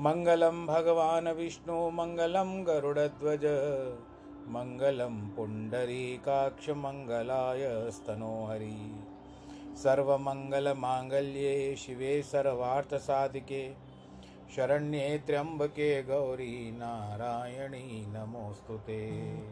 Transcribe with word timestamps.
मङ्गलं 0.00 0.66
भगवान् 0.66 1.28
विष्णु 1.28 1.90
मङ्गलं 1.90 2.66
गरुडध्वज 2.66 3.40
मङ्गलं 4.48 5.28
पुण्डरीकाक्षमङ्गलाय 5.28 7.90
स्तनोहरि। 7.90 9.04
सर्वमङ्गलमाङ्गल्ये 9.76 11.76
शिवे 11.76 12.22
सर्वार्थसाधिके, 12.22 13.74
शरण्ये 14.56 15.18
त्र्यम्बके 15.18 16.02
गौरी 16.02 16.70
नारायणी 16.70 18.06
नमोऽस्तु 18.06 18.76
ते। 18.76 19.42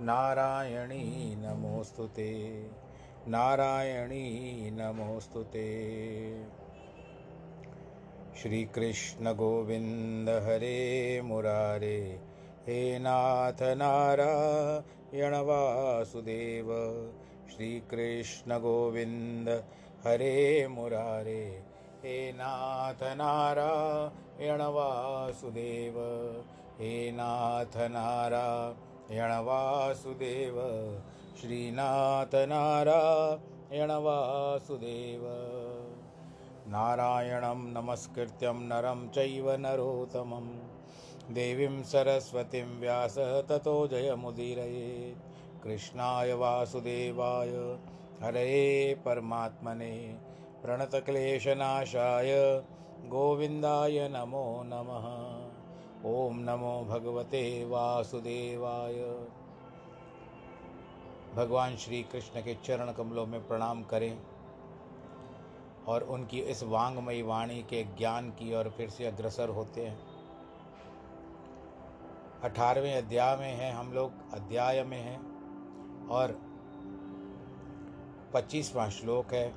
नारायणी 0.00 1.36
नमोऽस्तु 1.36 2.06
ते। 2.06 2.70
नारायणी 3.28 4.70
नमोऽस्तु 4.70 5.42
ते। 5.42 5.92
श्रीकृष्ण 8.40 9.32
गोविन्द 9.32 10.28
हरे 10.28 11.22
मुरारे, 11.22 12.20
हे 12.66 12.98
नाथ 12.98 13.62
नारायण 13.76 15.34
वासुदेव 15.34 16.68
श्रीकृष्ण 17.50 18.58
गोविन्द 18.58 19.48
हरे 20.06 20.66
मुरारे, 20.68 21.44
हे 22.04 22.32
नाथ 22.32 23.02
नारायण 23.16 24.60
वासुदेव 24.60 25.98
हे 26.80 27.10
नाथ 27.10 27.76
नारायण 27.90 29.30
वासुदेव 29.44 30.56
श्रीनाथ 31.40 32.34
नारायण 32.34 33.90
वासुदेव 33.90 35.22
नारायणं 36.66 37.72
नमस्कृत्यं 37.72 38.54
नरं 38.54 39.08
चैव 39.08 39.52
नरोत्तमं। 39.52 40.68
देवीं 41.34 41.82
सरस्वतीं 41.82 42.62
व्यास 42.62 43.18
ततो 43.18 43.86
जयमुदीरयेत्। 43.86 45.64
कृष्णाय 45.64 46.32
वासुदेवाय, 46.32 47.78
हरे 48.22 49.02
परमात्मने। 49.04 50.18
प्रणतक्लेशनाशाय, 50.62 52.62
गोविन्दाय 53.04 54.08
नमो 54.08 54.62
नमः। 54.64 55.22
ॐ 56.10 56.32
नमो 56.32 56.84
भगवते 56.84 57.64
वासुदेवाय। 57.64 59.26
भगवान 61.34 61.76
श्री 61.76 62.02
कृष्ण 62.02 62.40
के 62.40 62.54
चरण 62.54 62.92
कमलों 62.92 63.26
में 63.26 63.48
प्रणाम 63.48 63.82
करें। 63.82 64.18
और 65.86 66.02
उनकी 66.02 66.40
इस 66.40 66.62
वांगमयी 66.62 67.22
वाणी 67.22 67.62
के 67.62 67.84
ज्ञान 67.84 68.30
की 68.30 68.54
ओर 68.54 68.70
फिर 68.70 68.90
से 68.90 69.06
अग्रसर 69.06 69.48
होते 69.48 69.86
हैं। 69.86 70.00
अठारहवें 72.42 72.96
अध्याय 72.96 73.36
में 73.36 73.52
हैं 73.52 73.72
हम 73.72 73.92
लोग, 73.92 74.32
अध्याय 74.32 74.82
में 74.82 75.00
हैं 75.00 75.18
और 76.08 76.32
पच्चीसवां 78.34 78.90
श्लोक 78.90 79.34
है। 79.34 79.54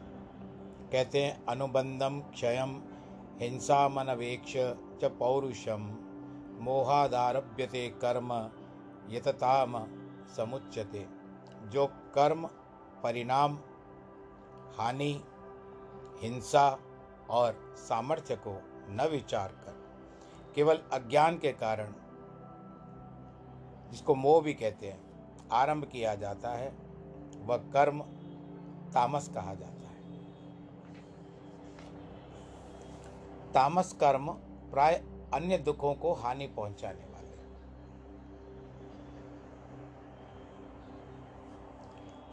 कहते 0.92 1.24
हैं, 1.24 1.46
अनुबंधम 1.46 2.20
क्षयम 2.20 2.82
हिंसा 3.40 3.90
मनवेक्ष 3.90 4.54
च 5.02 5.06
पौरुषम, 5.06 5.98
मोहादारभ्यते 6.60 7.90
कर्म 7.90 8.50
यतताम 9.10 9.88
समुच्यते। 10.38 11.08
जो 11.64 11.88
कर्म, 11.88 12.48
परिणाम, 13.04 13.60
हानि 14.78 15.24
हिंसा 16.22 16.80
और 17.30 17.76
सामर्थ्य 17.78 18.36
को 18.36 18.62
न 18.90 19.08
विचार 19.12 19.48
कर। 19.48 19.84
केवल 20.56 20.82
अज्ञान 20.94 21.38
के 21.38 21.52
कारण, 21.52 21.94
जिसको 23.92 24.16
मोह 24.16 24.42
भी 24.42 24.54
कहते 24.54 24.88
हैं, 24.88 25.00
आरंभ 25.52 25.86
किया 25.86 26.16
जाता 26.16 26.50
है, 26.50 26.74
वह 27.40 27.58
कर्म 27.58 28.02
तामस 28.94 29.30
कहा 29.30 29.54
जाता 29.54 29.88
है। 29.90 29.96
तामस 33.54 33.94
कर्म 33.94 34.32
प्राय 34.72 35.04
अन्य 35.34 35.58
दुखों 35.58 35.94
को 35.94 36.14
हानि 36.14 36.48
पहुँचाने 36.48 37.04
वाले 37.04 37.14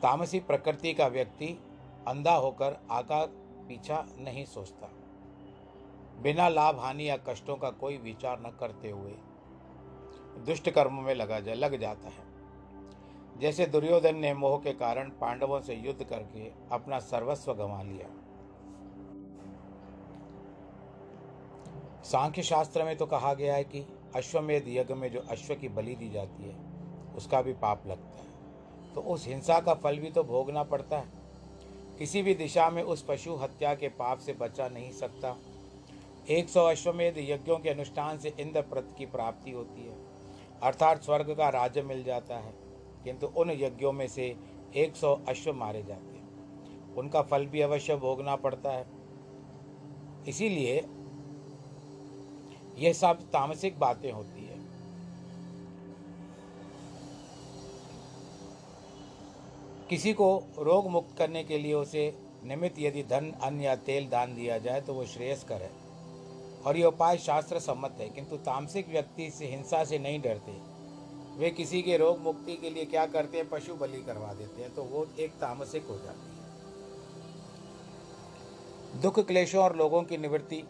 तामसी 0.03 0.41
प्रकृति 0.41 0.95
का 0.95 1.07
व्यक्ति 1.07 1.47
अंधा 2.09 2.35
होकर 2.35 2.77
आका 2.91 3.25
पीछा 3.69 4.07
नहीं 4.19 4.45
सोचता। 4.45 4.89
बिना 6.23 6.49
लाभ, 6.49 6.79
हानि 6.79 7.09
या 7.09 7.17
कष्टों 7.17 7.57
का 7.57 7.71
कोई 7.71 7.97
विचार 7.97 8.41
न 8.41 8.57
करते 8.61 8.91
हुए 8.91 9.15
दुष्ट 10.47 10.71
कर्म 10.71 10.95
में 10.95 11.15
लगा 11.15 11.41
जा, 11.41 11.55
लग 11.55 11.81
जाता 11.81 12.09
है। 12.09 12.33
जैसे 13.39 13.67
दुर्योधन 13.67 14.17
ने 14.17 14.35
मोह 14.35 14.59
के 14.59 14.73
कारण 14.73 15.11
पांडवों 15.11 15.61
से 15.61 15.75
युद्ध 15.75 16.05
करके 16.05 16.53
अपना 16.73 16.99
सर्वस्व 16.99 17.55
गंवा 17.55 17.83
लिया। 17.83 18.09
सांख्य 22.03 22.43
शास्त्र 22.43 22.85
में 22.85 22.97
तो 22.97 23.07
कहा 23.07 23.35
गया 23.35 23.55
है 23.55 23.65
कि 23.65 23.87
अश्वमेध 24.17 24.65
यज्ञ 24.69 24.95
में 24.95 25.13
जो 25.13 25.21
अश्व 25.21 25.55
की 25.55 25.69
बलि 25.69 25.95
दी 25.95 26.11
जाती 26.11 26.43
है, 26.43 26.57
उसका 27.17 27.43
भी 27.43 27.53
पाप 27.53 27.87
लगता 27.87 28.23
है। 28.23 28.95
तो 28.95 29.01
उस 29.01 29.29
हिंसा 29.29 29.61
का 29.61 29.75
फल 29.75 29.99
भी 29.99 30.11
तो 30.11 30.25
भोगना 30.25 30.63
पड़ता 30.63 30.99
है। 30.99 31.22
किसी 32.03 32.23
भी 32.23 32.33
दिशा 32.35 32.69
में 32.71 32.83
उस 32.83 33.05
पशु 33.09 33.35
हत्या 33.35 33.75
के 33.75 33.89
पाप 33.89 34.19
से 34.19 34.33
बचा 34.33 34.69
नहीं 34.69 34.91
सकता। 34.93 35.37
एक 36.31 36.49
सौ 36.49 36.65
अश्वमेध 36.65 37.19
यज्ञों 37.19 37.59
के 37.59 37.69
अनुष्ठान 37.71 38.19
से 38.19 38.33
इंद्र 38.41 38.61
प्रत 38.61 38.89
की 38.99 39.07
प्राप्ति 39.07 39.51
होती 39.51 39.83
है, 39.83 39.95
अर्थात 40.63 41.03
स्वर्ग 41.03 41.31
का 41.31 41.49
राज्य 41.49 41.83
मिल 41.83 42.03
जाता 42.05 42.39
है, 42.39 42.53
किंतु 43.05 43.27
उन 43.27 43.51
यज्ञों 43.51 43.93
में 43.93 44.07
से 44.09 44.37
एक 44.77 44.97
सौ 44.97 45.15
अश्व 45.29 45.53
मारे 45.53 45.83
जाते 45.83 46.17
हैं। 46.17 46.95
उनका 46.95 47.23
फल 47.23 47.47
भी 47.47 47.61
अवश्य 47.61 47.97
भोगना 47.97 48.37
पड़ता 48.37 48.71
है। 48.71 48.87
इसीलिए 50.29 50.85
यह 52.79 52.93
सब 52.93 53.23
तामसिक 53.31 53.79
बातें 53.79 54.11
होती 54.13 54.45
है। 54.45 54.52
किसी 59.93 60.13
को 60.13 60.27
रोग 60.59 60.87
मुक्त 60.91 61.17
करने 61.19 61.43
के 61.45 61.59
लिए 61.59 61.73
उसे 61.75 62.03
निमित्त 62.45 62.77
यदि 62.79 63.03
धन, 63.03 63.31
अन्न 63.43 63.61
या 63.61 63.75
तेल 63.77 64.09
दान 64.09 64.35
दिया 64.35 64.59
जाए 64.59 64.81
तो 64.81 64.95
वो 64.95 65.05
श्रेयस्कर 65.07 65.63
है। 65.63 65.71
और 66.67 66.77
ये 66.77 66.85
उपाय 66.85 67.17
शास्त्र 67.19 67.59
सम्मत 67.59 67.97
है, 68.01 68.09
किंतु 68.09 68.37
तामसिक 68.37 68.89
व्यक्ति 68.89 69.31
से, 69.31 69.47
हिंसा 69.47 69.83
से 69.85 69.99
नहीं 69.99 70.21
डरते। 70.21 70.53
वे 71.37 71.51
किसी 71.51 71.83
के 71.83 71.97
रोग 71.97 72.21
मुक्ति 72.21 72.55
के 72.57 72.71
लिए 72.71 72.85
क्या 72.85 73.05
करते 73.07 73.39
हैं? 73.39 73.49
पशु 73.49 73.75
बलि 73.75 74.03
करवा 74.03 74.33
देते 74.33 74.63
हैं 74.63 74.75
तो 74.75 74.83
वो 74.83 75.07
एक 75.19 75.31
तामसिक 75.31 75.87
हो 75.87 75.97
जाती 75.97 76.27
है। 76.27 76.37
दुख 79.01 79.21
क्लेशों 79.21 79.63
और 79.65 79.77
लोगों 79.77 80.03
की 80.03 80.17
निवृत्ति, 80.17 80.63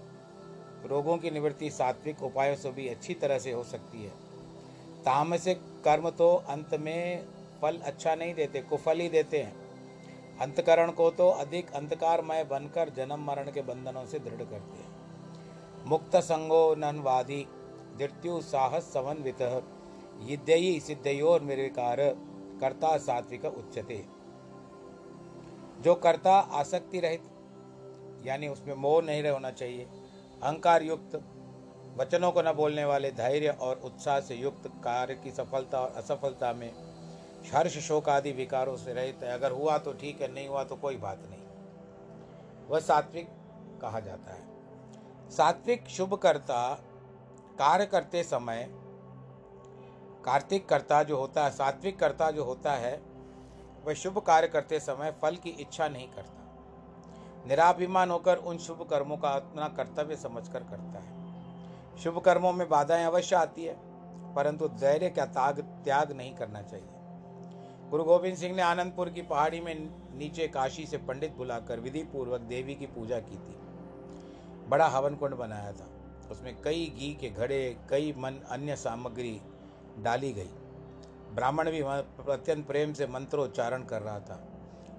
रोगों 0.87 1.17
की 1.19 1.31
निवृत्ति 1.31 1.71
सात्विक 1.71 2.23
उपायों 2.23 2.57
से 2.57 2.71
भी 2.71 2.89
अच्छी 2.89 3.15
तरह 3.15 3.39
से 3.39 3.53
हो 3.53 3.63
सकती 3.65 4.03
है। 4.03 4.11
तामसिक 5.05 5.59
कर्म 5.85 6.11
तो 6.11 6.35
अंत 6.49 6.75
में 6.75 7.25
फल 7.63 7.77
अच्छा 7.77 8.15
नहीं 8.15 8.35
देते, 8.35 8.61
कुफल 8.61 9.01
ही 9.01 9.09
देते 9.09 9.43
हैं। 9.43 9.61
अंतकरण 10.41 10.91
को 10.91 11.11
तो 11.11 11.29
अधिक 11.31 11.73
अंधकारमय 11.73 12.45
बनकर 12.45 12.89
जन्म 12.89 13.25
मरण 13.25 13.51
के 13.51 13.63
बंधनों 13.63 14.05
से 14.07 14.19
दृढ़ 14.19 14.43
करते 14.43 14.83
हैं। 14.83 15.85
मुक्त 15.87 16.17
संगो 16.17 16.75
ननवादी 16.75 17.47
दृत्यु 17.99 18.41
साहस 18.41 18.93
समन्वित 18.93 19.43
यद्ययी 20.23 20.81
सिद्धयोर 20.81 21.43
निर्विकार 21.43 22.01
कर्ता 22.61 22.97
सात्विक 22.99 23.45
उच्चते। 23.45 24.05
जो 25.81 25.95
कर्ता 25.95 26.33
आसक्ति 26.33 27.01
रहित, 27.01 27.23
यानी 28.27 28.49
उसमें 28.49 28.75
मोह 28.75 29.03
नहीं 29.03 29.31
होना 29.31 29.51
चाहिए, 29.51 29.87
अहंकार 30.43 30.83
युक्त, 30.83 31.21
वचनों 31.97 32.31
को 32.33 32.43
न 32.43 32.53
बोलने 32.53 32.85
वाले 32.85 33.11
धैर्य 33.11 33.49
और 33.61 33.81
उत्साह 33.85 34.21
से 34.21 34.35
युक्त 34.35 34.71
कार्य 34.85 35.15
की 35.15 35.31
सफलता 35.31 35.81
और 35.81 35.93
असफलता 35.97 36.53
में 36.53 36.71
हर्ष, 37.51 37.79
शोक 37.79 38.09
आदि 38.09 38.33
विकारों 38.33 38.77
से 38.77 38.93
रहित 38.93 39.23
है। 39.23 39.33
अगर 39.33 39.53
हुआ 39.53 39.79
तो 39.79 39.93
ठीक 39.93 40.21
है, 40.21 40.33
नहीं 40.33 40.49
हुआ 40.49 40.65
तो 40.65 40.77
कोई 40.77 40.97
बात 40.97 41.23
नहीं। 41.31 41.43
वह 42.69 42.81
सात्विक 42.81 43.29
कहा 43.83 44.01
जाता 44.01 44.33
है। 44.33 44.51
सात्विक 45.31 45.89
शुभ 45.89 46.15
कर्ता 46.15 46.75
कार्य 47.59 47.87
करते 47.87 48.23
समय, 48.23 48.69
कार्तिक 50.25 50.69
कर्ता 50.69 51.03
जो 51.03 51.17
होता 51.17 51.45
है, 51.45 51.51
सात्विक 51.51 51.99
कर्ता 51.99 52.31
जो 52.31 52.45
होता 52.45 52.73
है, 52.73 53.03
वह 53.85 53.95
शुभ 53.95 54.19
कार्य 54.19 54.49
करते 54.49 54.81
समय 54.81 55.15
फल 55.23 55.37
की 55.37 55.51
इच्छा 55.51 55.89
नहीं 55.89 56.09
करता। 56.09 56.39
निराभिमान 57.47 58.11
होकर 58.11 58.37
उन 58.37 58.59
शुभ 58.59 58.87
कर्मों 58.91 59.17
का 59.17 59.29
अपना 59.29 59.69
कर्तव्य 59.69 60.17
समझकर 60.17 60.61
करता 60.61 60.99
है। 60.99 61.23
शुभ 61.99 62.19
कर्मों 62.19 62.53
में 62.53 62.69
बाधाएँ 62.69 63.05
अवश्य 63.05 63.37
आती 63.37 63.65
है, 63.65 63.77
परंतु 64.35 64.69
धैर्य 64.69 65.11
का 65.11 65.25
त्याग 65.25 65.61
त्याग 65.61 66.13
नहीं 66.13 66.35
करना 66.35 66.63
चाहिए। 66.63 67.02
गुरु 67.93 68.05
गोविंद 68.05 68.37
सिंह 68.37 68.55
ने 68.57 68.63
आनंदपुर 68.63 69.09
की 69.09 69.23
पहाड़ी 69.23 69.61
में 69.61 69.75
नीचे 70.19 70.47
काशी 70.49 70.85
से 70.87 70.99
पंडित 70.99 71.33
बुलाकर 71.37 71.81
विधि 71.81 72.03
पूर्वक 72.03 72.41
देवी 72.43 72.75
की 72.75 72.87
पूजा 72.87 73.19
की 73.21 73.37
थी। 73.39 73.57
बड़ा 74.69 74.87
हवन 74.87 75.15
कुंड 75.15 75.35
बनाया 75.35 75.73
था। 75.73 75.89
उसमें 76.31 76.61
कई 76.63 76.87
घी 76.89 77.13
के 77.21 77.31
घड़े, 77.31 77.77
कई 77.91 78.15
मन, 78.19 78.39
अन्य 78.51 78.77
सामग्री 78.77 79.41
डाली 79.99 80.33
गई। 80.33 80.49
ब्राह्मण 81.35 81.71
भी 81.71 81.81
अत्यंत 81.81 82.67
प्रेम 82.67 82.93
से 82.93 83.07
मंत्रोच्चारण 83.07 83.83
कर 83.83 84.03
रहा 84.03 84.21
था, 84.21 84.41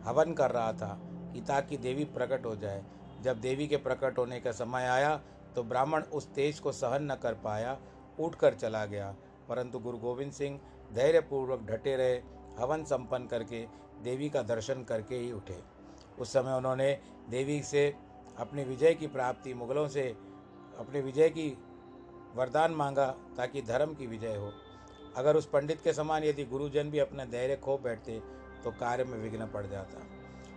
हवन 0.05 0.33
कर 0.33 0.51
रहा 0.51 0.73
था 0.73 0.99
कि 1.33 1.41
ताकि 1.41 1.77
देवी 1.77 2.05
प्रकट 2.09 2.45
हो 2.45 2.55
जाए। 2.55 2.83
जब 3.21 3.39
देवी 3.41 3.67
के 3.67 3.77
प्रकट 3.79 4.17
होने 4.17 4.39
का 4.39 4.51
समय 4.51 4.87
आया 4.87 5.15
तो 5.55 5.63
ब्राह्मण 5.63 6.03
उस 6.03 6.27
तेज 6.27 6.59
को 6.59 6.71
सहन 6.71 7.11
न 7.11 7.15
कर 7.15 7.33
पाया, 7.43 7.77
उठकर 8.19 8.53
चला 8.55 8.85
गया। 8.85 9.13
परंतु 9.49 9.79
गुरु 9.79 9.97
गोविंद 9.97 10.31
सिंह 10.31 10.59
धैर्यपूर्वक 10.93 11.63
ढटे 11.63 11.95
रहे 11.95 12.21
हवन 12.59 12.83
संपन्न 12.83 13.27
करके, 13.27 13.65
देवी 14.03 14.29
का 14.29 14.41
दर्शन 14.41 14.83
करके 14.83 15.15
ही 15.15 15.31
उठे। 15.31 15.59
उस 16.19 16.33
समय 16.33 16.53
उन्होंने 16.53 16.91
देवी 17.29 17.61
से 17.63 17.87
अपनी 18.37 18.63
विजय 18.63 18.93
की 18.93 19.07
प्राप्ति, 19.07 19.53
मुगलों 19.53 19.87
से 19.87 20.03
अपने 20.79 21.01
विजय 21.01 21.29
की 21.29 21.49
वरदान 22.35 22.71
मांगा 22.71 23.05
ताकि 23.37 23.61
धर्म 23.61 23.93
की 23.93 24.07
विजय 24.07 24.35
हो। 24.35 24.51
अगर 25.17 25.35
उस 25.35 25.45
पंडित 25.45 25.81
के 25.83 25.93
समान 25.93 26.23
यदि 26.23 26.43
गुरुजन 26.45 26.89
भी 26.89 26.99
अपना 26.99 27.25
धैर्य 27.25 27.55
खो 27.55 27.77
बैठते 27.77 28.19
तो 28.63 28.71
कार्य 28.71 29.03
में 29.03 29.17
विघ्न 29.17 29.45
पड़ 29.45 29.65
जाता। 29.65 30.01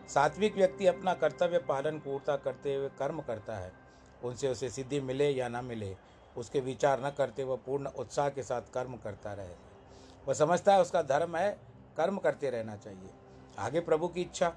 सात्विक 0.09 0.55
व्यक्ति 0.57 0.87
अपना 0.87 1.15
कर्तव्य 1.15 1.59
पालन 1.59 1.99
पूर्ता 1.99 2.37
करते 2.37 2.75
हुए 2.75 2.89
कर्म 2.89 3.21
करता 3.21 3.57
है। 3.57 3.73
उनसे 4.25 4.49
उसे 4.49 4.69
सिद्धि 4.71 5.01
मिले 5.01 5.29
या 5.31 5.49
न 5.49 5.65
मिले, 5.65 5.97
उसके 6.37 6.61
विचार 6.61 7.05
न 7.07 7.11
करते, 7.11 7.45
वह 7.45 7.57
पूर्ण 7.57 7.87
उत्साह 7.89 8.29
के 8.29 8.43
साथ 8.43 8.73
कर्म 8.75 8.97
करता 8.97 9.33
रहे। 9.33 9.55
वह 10.29 10.35
समझता 10.35 10.75
है 10.75 10.81
उसका 10.81 11.03
धर्म 11.03 11.37
है 11.37 11.57
कर्म 11.97 12.19
करते 12.19 12.51
रहना 12.51 12.77
चाहिए। 12.77 13.11
आगे 13.59 13.81
प्रभु 13.81 14.09
की 14.09 14.21
इच्छा। 14.21 14.49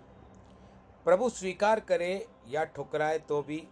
प्रभु 1.06 1.30
स्वीकार 1.30 1.80
करे 1.80 2.28
या 2.48 2.64
ठुकराए 2.66 3.20
तो 3.20 3.42
भी 3.42 3.64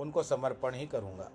उनको 0.00 0.22
समर्पण 0.22 0.74
ही 0.74 0.86
करूँगा। 0.86 1.30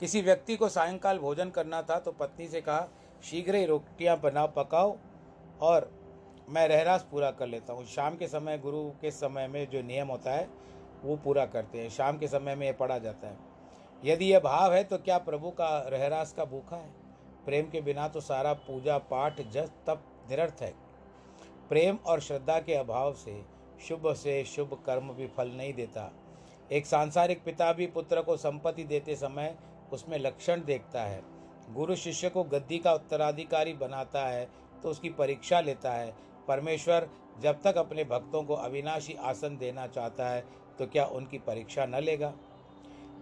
किसी 0.00 0.20
व्यक्ति 0.20 0.56
को 0.56 0.68
सायंकाल 0.68 1.18
भोजन 1.18 1.50
करना 1.50 1.82
था 1.82 1.98
तो 1.98 2.12
पत्नी 2.12 2.48
से 2.48 2.60
कहा, 2.60 2.88
शीघ्र 3.24 3.54
ही 3.54 3.66
रोटियाँ 3.66 4.18
बना, 4.20 4.46
पकाओ 4.46 4.96
और 5.60 5.90
मैं 6.48 6.66
रहरास 6.68 7.06
पूरा 7.10 7.30
कर 7.30 7.46
लेता 7.46 7.72
हूँ। 7.72 7.84
शाम 7.86 8.16
के 8.16 8.28
समय 8.28 8.58
गुरु 8.58 8.82
के 9.00 9.10
समय 9.10 9.48
में 9.48 9.68
जो 9.70 9.82
नियम 9.82 10.08
होता 10.08 10.32
है, 10.32 10.48
वो 11.04 11.16
पूरा 11.16 11.44
करते 11.46 11.80
हैं। 11.80 11.88
शाम 11.90 12.18
के 12.18 12.28
समय 12.28 12.54
में 12.54 12.66
ये 12.66 12.72
पढ़ा 12.72 12.98
जाता 12.98 13.28
है। 13.28 13.38
यदि 14.02 14.32
यह 14.32 14.40
भाव 14.40 14.72
है 14.72 14.82
तो 14.84 14.98
क्या 14.98 15.18
प्रभु 15.18 15.50
का 15.50 15.68
रहरास 15.88 16.32
का 16.32 16.44
भूखा 16.44 16.76
है? 16.76 16.90
प्रेम 17.44 17.70
के 17.70 17.80
बिना 17.80 18.08
तो 18.08 18.20
सारा 18.20 18.52
पूजा 18.52 18.98
पाठ 18.98 19.40
जस 19.42 19.70
तप 19.86 20.02
निरर्थ 20.30 20.62
है 20.62 20.72
प्रेम 21.68 21.98
और 22.06 22.20
श्रद्धा 22.20 22.58
के 22.60 22.74
अभाव 22.74 23.12
से 23.14 23.40
शुभ 23.88 24.12
से 24.14 24.42
शुभ 24.44 24.72
कर्म 24.86 25.08
भी 25.08 25.26
फल 25.26 25.48
नहीं 25.48 25.72
देता। 25.74 26.10
एक 26.72 26.86
सांसारिक 26.86 27.42
पिता 27.44 27.72
भी 27.72 27.86
पुत्र 27.86 28.22
को 28.22 28.36
संपत्ति 28.36 28.84
देते 28.84 29.16
समय 29.16 29.56
उसमें 29.92 30.18
लक्षण 30.18 30.64
देखता 30.64 31.02
है। 31.02 31.22
गुरु 31.70 31.94
शिष्य 31.96 32.28
को 32.28 32.44
गद्दी 32.44 32.78
का 32.78 32.92
उत्तराधिकारी 32.94 33.72
बनाता 33.72 34.26
है 34.26 34.48
तो 34.82 34.90
उसकी 34.90 35.08
परीक्षा 35.10 35.60
लेता 35.60 35.92
है। 35.92 36.14
परमेश्वर 36.48 37.08
जब 37.42 37.60
तक 37.62 37.78
अपने 37.78 38.04
भक्तों 38.04 38.42
को 38.42 38.54
अविनाशी 38.54 39.14
आसन 39.22 39.56
देना 39.56 39.86
चाहता 39.86 40.28
है 40.28 40.44
तो 40.78 40.86
क्या 40.86 41.04
उनकी 41.06 41.38
परीक्षा 41.38 41.86
न 41.86 42.00
लेगा? 42.00 42.32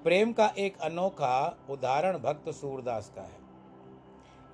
प्रेम 0.04 0.32
का 0.32 0.52
एक 0.58 0.78
अनोखा 0.80 1.66
उदाहरण 1.70 2.18
भक्त 2.18 2.48
सूरदास 2.50 3.12
का 3.16 3.22
है। 3.22 3.36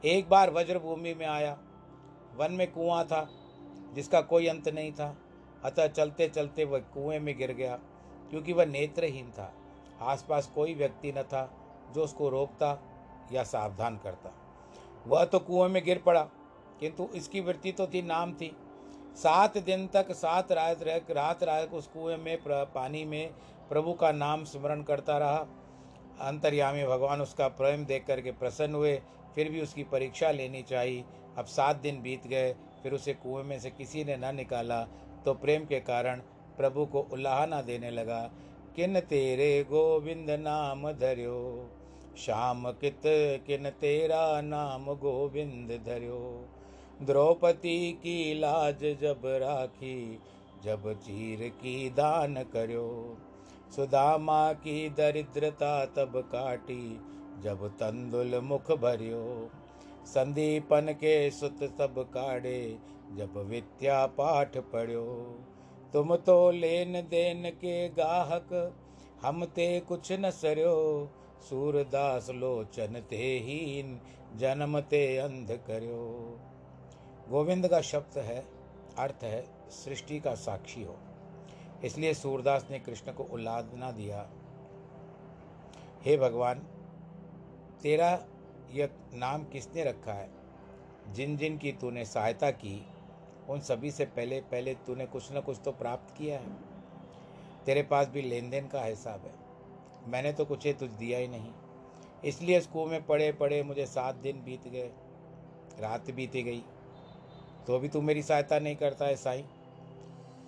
एक 0.05 0.29
बार 0.29 0.51
वज्रभूमि 0.51 1.15
में 1.15 1.27
आया। 1.27 1.59
वन 2.37 2.53
में 2.53 2.71
कुआँ 2.73 3.05
था, 3.05 3.29
जिसका 3.95 4.21
कोई 4.21 4.47
अंत 4.47 4.69
नहीं 4.69 4.93
था। 4.93 5.15
अतः 5.65 5.87
चलते 5.87 6.29
चलते 6.29 6.65
वह 6.65 6.79
कुएँ 6.95 7.19
में 7.19 7.37
गिर 7.39 7.53
गया, 7.53 7.79
क्योंकि 8.31 8.53
वह 8.53 8.67
नेत्रहीन 8.67 9.31
था। 9.31 9.53
आसपास 10.03 10.51
कोई 10.55 10.75
व्यक्ति 10.75 11.13
न 11.13 11.23
था 11.23 11.49
जो 11.95 12.05
उसको 12.05 12.29
रोकता 12.29 12.79
या 13.33 13.43
सावधान 13.45 13.97
करता। 13.97 14.33
वह 15.07 15.25
तो 15.25 15.39
कुएँ 15.39 15.69
में 15.69 15.83
गिर 15.85 15.99
पड़ा, 15.99 16.23
किंतु 16.81 17.09
इसकी 17.15 17.41
वृत्ति 17.41 17.73
तो 17.73 17.87
थी 17.87 18.03
नाम 18.03 18.33
थी। 18.33 18.55
सात 19.17 19.59
दिन 19.59 19.87
तक 19.87 20.13
सात 20.13 20.53
रात 20.53 20.83
रह 20.83 21.01
रात 21.11 21.43
रात 21.43 21.75
उस 21.75 21.87
कुएँ 21.87 22.17
में 22.17 22.37
पानी 22.47 23.05
में 23.05 23.31
प्रभु 23.69 23.93
का 23.93 24.13
नाम 24.13 24.45
स्मरण 24.45 24.83
करता 24.83 25.19
रहा। 25.19 25.47
अंतर्यामी 26.21 26.85
भगवान 26.85 27.21
उसका 27.21 27.49
प्रेम 27.49 27.85
देख 27.85 28.07
करके 28.07 28.33
प्रसन्न 28.33 28.75
हुए, 28.75 29.01
फिर 29.35 29.49
भी 29.49 29.61
उसकी 29.61 29.85
परीक्षा 29.85 30.31
लेनी 30.31 30.63
चाहिए। 30.63 31.05
अब 31.39 31.45
सात 31.45 31.77
दिन 31.77 32.03
बीत 32.03 32.27
गए, 32.27 32.53
फिर 32.83 32.93
उसे 32.93 33.15
कुएँ 33.15 33.45
में 33.45 33.59
से 33.59 33.71
किसी 33.71 34.05
ने 34.05 34.17
न 34.17 34.35
निकाला 34.37 34.83
तो 35.25 35.35
प्रेम 35.35 35.65
के 35.65 35.81
कारण 35.81 36.21
प्रभु 36.57 36.87
को 36.87 37.01
उल्लाहना 37.13 37.63
देने 37.63 37.91
लगा। 37.91 38.31
किन 38.77 39.01
तेरे 39.01 39.65
गोविंद 39.65 40.31
नाम 40.31 40.93
धर्यो? 40.93 41.71
श्याम 42.19 42.71
कित, 42.71 43.03
किन 43.47 43.71
तेरा 43.71 44.41
नाम 44.41 44.85
गोविंद 44.85 45.71
धर्यो? 45.87 46.49
द्रौपदी 47.03 47.93
की 47.93 48.35
लाज 48.35 48.81
जब 49.01 49.21
राखी, 49.25 50.19
जब 50.65 50.93
चीर 51.01 51.49
की 51.49 51.91
दान 51.91 52.35
करो। 52.35 53.19
सुदामा 53.77 54.53
की 54.53 54.89
दरिद्रता 54.89 55.85
तब 55.87 56.13
काटी, 56.17 57.01
जब 57.43 57.69
तंदुल 57.69 58.41
मुख 58.41 58.73
भरियो। 58.73 59.51
संदीपन 60.07 60.93
के 60.93 61.31
सुत 61.31 61.63
तब 61.63 62.11
काढ़े, 62.15 62.79
जब 63.17 63.37
विद्या 63.37 64.07
पाठ 64.07 64.57
पढ़ो। 64.57 65.39
तुम 65.93 66.17
तो 66.17 66.51
लेन 66.51 66.93
देन 66.93 67.51
के 67.51 67.89
गाहक, 67.89 68.77
हम 69.23 69.45
ते 69.45 69.81
कुछ 69.81 70.13
न 70.13 70.31
सरयो 70.31 71.11
सूरदास 71.41 72.31
लोचन 72.31 73.03
ते 73.11 73.17
हीन, 73.17 74.01
जन्म 74.37 74.81
ते 74.81 75.17
अंध 75.17 75.61
करो। 75.67 76.39
गोविंद 77.31 77.69
का 77.69 77.81
शब्द 77.81 78.19
है, 78.19 78.47
अर्थ 78.99 79.25
है, 79.25 79.47
सृष्टि 79.71 80.21
का 80.21 80.35
साक्षी 80.35 80.83
हो। 80.83 80.97
इसलिए 81.85 82.15
सूरदास 82.15 82.69
ने 82.71 82.79
कृष्ण 82.79 83.13
को 83.13 83.23
उल्लादना 83.25 83.91
दिया। 83.91 84.31
हे 86.03 86.17
भगवान, 86.17 86.59
तेरा 87.83 88.25
यह 88.75 88.89
नाम 89.15 89.45
किसने 89.45 89.85
रखा 89.85 90.13
है? 90.13 90.31
जिन 91.09 91.37
जिन 91.37 91.59
की 91.59 91.73
तूने 91.73 92.05
सहायता 92.05 92.51
की, 92.51 92.87
उन 93.49 93.61
सभी 93.61 93.91
से 93.91 94.05
पहले 94.05 94.41
पहले 94.41 94.75
तूने 94.75 95.07
कुछ 95.07 95.33
न 95.33 95.41
कुछ 95.41 95.61
तो 95.65 95.73
प्राप्त 95.73 96.15
किया 96.17 96.39
है। 96.39 96.47
तेरे 97.67 97.83
पास 97.83 98.09
भी 98.09 98.23
लेन 98.23 98.51
देन 98.51 98.69
का 98.69 98.83
हिसाब 98.83 99.21
है। 99.21 99.33
मैंने 100.11 100.33
तो 100.33 100.45
कुछ 100.45 100.67
तुझ 100.67 100.91
दिया 100.91 101.19
ही 101.19 101.29
नहीं। 101.29 101.53
इसलिए 102.25 102.61
स्कूल 102.61 102.91
में 102.91 103.07
पढ़े 103.07 103.33
पढ़े 103.33 103.63
मुझे 103.63 103.87
सात 103.87 104.15
दिन 104.15 104.45
बीत 104.45 104.69
गए। 104.69 104.93
रात 105.81 106.11
बीती 106.11 106.43
गई। 106.43 106.65
तो 107.67 107.79
भी 107.79 107.89
तू 107.89 108.01
मेरी 108.01 108.23
सहायता 108.23 108.59
नहीं 108.59 108.77
करता 108.77 109.05
है, 109.05 109.17
साईं? 109.17 109.45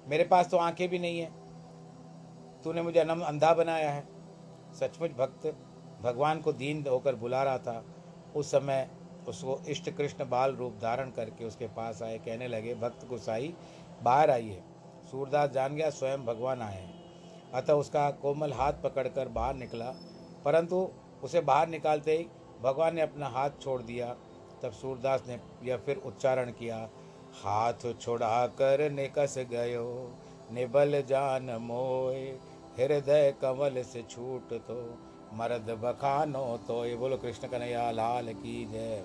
मेरे 0.08 0.24
पास 0.24 0.48
तो 0.48 0.56
आँखें 0.56 0.88
भी 0.88 0.98
नहीं 0.98 1.20
है। 1.20 1.30
तूने 2.62 2.82
मुझे 2.82 3.00
अनम 3.00 3.20
अंधा 3.20 3.54
बनाया 3.54 3.90
है। 3.90 4.06
सचमुच 4.80 5.10
भक्त 5.10 5.56
भगवान 6.02 6.40
को 6.40 6.52
दीन 6.52 6.86
होकर 6.86 7.14
बुला 7.14 7.42
रहा 7.42 7.58
था। 7.58 7.84
उस 8.36 8.50
समय 8.50 8.88
उसको 9.28 9.60
इष्ट 9.68 9.90
कृष्ण 9.90 10.28
बाल 10.28 10.54
रूप 10.56 10.78
धारण 10.82 11.10
करके 11.10 11.44
उसके 11.44 11.66
पास 11.66 12.02
आए, 12.02 12.18
कहने 12.18 12.48
लगे, 12.48 12.74
भक्त 12.74 13.06
गुसाई, 13.08 13.54
बाहर 14.02 14.30
आइए 14.30 14.62
सूरदास 15.10 15.50
जान 15.50 15.76
गया, 15.76 15.90
स्वयं 15.90 16.24
भगवान 16.24 16.62
आए 16.62 16.74
हैं। 16.74 17.50
अतः 17.54 17.72
उसका 17.72 18.10
कोमल 18.10 18.52
हाथ 18.52 18.72
पकड़कर 18.84 19.28
बाहर 19.28 19.54
निकला। 19.54 19.90
परंतु 20.44 20.88
उसे 21.22 21.40
बाहर 21.40 21.68
निकालते 21.68 22.16
ही 22.18 22.26
भगवान 22.62 22.94
ने 22.94 23.00
अपना 23.00 23.28
हाथ 23.28 23.50
छोड़ 23.62 23.80
दिया। 23.82 24.14
तब 24.62 24.72
सूरदास 24.72 25.24
ने 25.28 25.40
यह 25.62 25.76
फिर 25.76 25.96
उच्चारण 25.96 26.50
किया, 26.50 26.88
हाथ 27.42 27.94
छोड़ा 28.00 28.46
कर 28.46 28.90
निकस 28.90 29.34
गयो, 29.50 30.16
निबल 30.52 31.02
जान 31.02 31.50
मोय 31.50 32.38
हृदय 32.78 33.34
कमल 33.42 33.82
से 33.82 34.02
छूट 34.02 34.52
तो 34.52 34.76
मर्द 35.32 35.70
बखानो 35.82 36.58
तो 36.68 36.84
ये 36.86 36.94
बोलो 36.96 37.16
कृष्ण 37.16 37.48
कन्हैया, 37.48 37.90
लाल 37.90 38.32
की 38.34 38.64
जय। 38.64 39.04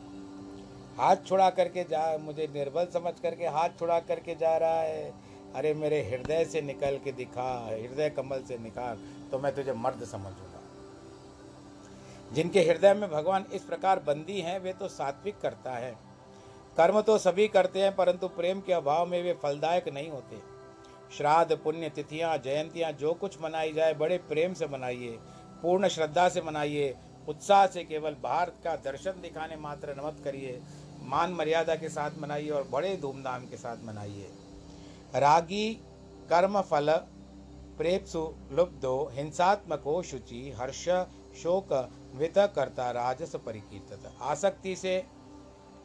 हाथ 0.97 1.15
छुड़ा 1.27 1.49
करके 1.49 1.83
जा, 1.83 2.17
मुझे 2.17 2.47
निर्बल 2.53 2.85
समझ 2.93 3.13
करके 3.19 3.47
हाथ 3.47 3.69
छुड़ा 3.79 3.99
करके 4.01 4.35
जा 4.35 4.55
रहा 4.57 4.81
है। 4.81 5.13
अरे 5.55 5.73
मेरे 5.73 6.01
हृदय 6.03 6.45
से 6.45 6.61
निकल 6.61 6.97
के 7.03 7.11
दिखा, 7.11 7.49
हृदय 7.67 8.09
कमल 8.09 8.41
से 8.41 8.57
निकाल 8.57 8.97
तो 9.31 9.39
मैं 9.39 9.53
तुझे 9.55 9.73
मर्द 9.73 10.03
समझूँगा। 10.03 10.59
जिनके 12.33 12.61
हृदय 12.61 12.93
में 12.93 13.09
भगवान 13.11 13.45
इस 13.53 13.63
प्रकार 13.63 13.99
बंदी 13.99 14.39
हैं, 14.41 14.59
वे 14.59 14.73
तो 14.73 14.87
सात्विक 14.87 15.39
करता 15.41 15.71
है। 15.71 15.91
कर्म 16.77 17.01
तो 17.01 17.17
सभी 17.17 17.47
करते 17.47 17.81
हैं, 17.81 17.95
परंतु 17.95 18.27
प्रेम 18.27 18.61
के 18.61 18.73
अभाव 18.73 19.05
में 19.05 19.21
वे 19.23 19.33
फलदायक 19.33 19.87
नहीं 19.89 20.09
होते। 20.09 20.37
श्राद्ध, 21.17 21.57
पुण्य, 21.57 21.89
तिथियाँ, 21.89 22.37
जयंतियाँ, 22.37 22.91
जो 22.91 23.13
कुछ 23.13 23.41
मनाई 23.41 23.73
जाए, 23.73 23.93
बड़े 23.93 24.17
प्रेम 24.29 24.53
से 24.53 24.67
मनाइए। 24.67 25.17
पूर्ण 25.61 25.87
श्रद्धा 25.87 26.27
से 26.29 26.41
मनाइए, 26.41 26.95
उत्साह 27.29 27.65
से 27.67 27.83
केवल 27.83 28.15
भारत 28.23 28.55
का 28.63 28.75
दर्शन 28.75 29.21
दिखाने 29.21 29.55
मात्र 29.55 29.95
नमत 29.97 30.21
करिए, 30.23 30.61
मान 31.03 31.33
मर्यादा 31.33 31.75
के 31.75 31.89
साथ 31.89 32.19
मनाइए 32.19 32.49
और 32.49 32.67
बड़े 32.71 32.95
धूमधाम 32.97 33.45
के 33.45 33.57
साथ 33.57 33.85
मनाइए। 33.85 34.29
रागी, 35.15 35.73
कर्म 36.29 36.61
फल 36.61 36.91
प्रेपसु 37.77 38.19
लुब्धो 38.51 39.09
हिंसात्मको 39.13 40.01
शुचि, 40.03 40.51
हर्ष, 40.51 40.83
शोक, 41.37 41.73
वित 42.15 42.37
करता, 42.55 42.89
राजस 42.91 43.35
परिकीर्तत। 43.35 44.11
आसक्ति 44.21 44.75
से 44.75 45.03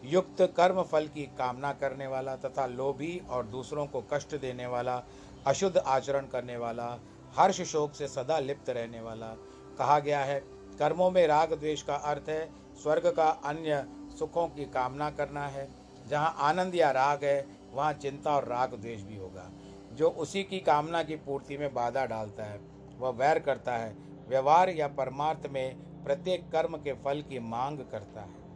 युक्त 0.05 0.43
कर्म 0.57 0.83
फल 0.83 1.07
की 1.07 1.23
कामना 1.39 1.73
करने 1.73 2.07
वाला 2.07 2.37
तथा 2.37 2.67
लोभी 2.67 3.21
और 3.31 3.47
दूसरों 3.47 3.87
को 3.87 4.05
कष्ट 4.13 4.35
देने 4.41 4.67
वाला, 4.67 5.03
अशुद्ध 5.47 5.77
आचरण 5.77 6.27
करने 6.27 6.57
वाला, 6.57 6.97
हर्ष 7.39 7.61
शोक 7.63 7.93
से 7.93 8.09
सदा 8.09 8.39
लिप्त 8.39 8.71
रहने 8.71 9.01
वाला 9.01 9.35
कहा 9.79 9.99
गया 9.99 10.21
है। 10.21 10.41
कर्मों 10.79 11.11
में 11.11 11.27
राग 11.27 11.55
द्वेष 11.55 11.83
का 11.83 11.95
अर्थ 11.95 12.29
है, 12.29 12.51
स्वर्ग 12.83 13.07
का 13.07 13.29
अन्य 13.29 13.87
सुखों 14.19 14.49
की 14.49 14.65
कामना 14.65 15.11
करना 15.11 15.49
है। 15.49 15.69
जहाँ 16.09 16.35
आनंद 16.39 16.75
या 16.75 16.91
राग 16.91 17.25
है, 17.25 17.47
वहाँ 17.73 17.93
चिंता 17.93 18.37
और 18.37 18.45
राग 18.45 18.75
द्वेष 18.75 19.03
भी 19.03 19.17
होगा। 19.17 19.51
जो 19.93 20.09
उसी 20.09 20.45
की 20.45 20.61
कामना 20.61 21.03
की 21.03 21.17
पूर्ति 21.17 21.57
में 21.57 21.75
बाधा 21.75 22.07
डालता 22.07 22.45
है, 22.45 22.61
वह 22.99 23.11
वैर 23.11 23.39
करता 23.39 23.77
है। 23.77 23.97
व्यवहार 24.29 24.71
या 24.71 24.89
परमार्थ 24.89 25.47
में 25.51 25.77
प्रत्येक 26.05 26.51
कर्म 26.53 26.77
के 26.77 26.93
फल 26.93 27.23
की 27.23 27.39
मांग 27.39 27.79
करता 27.79 28.21
है। 28.21 28.47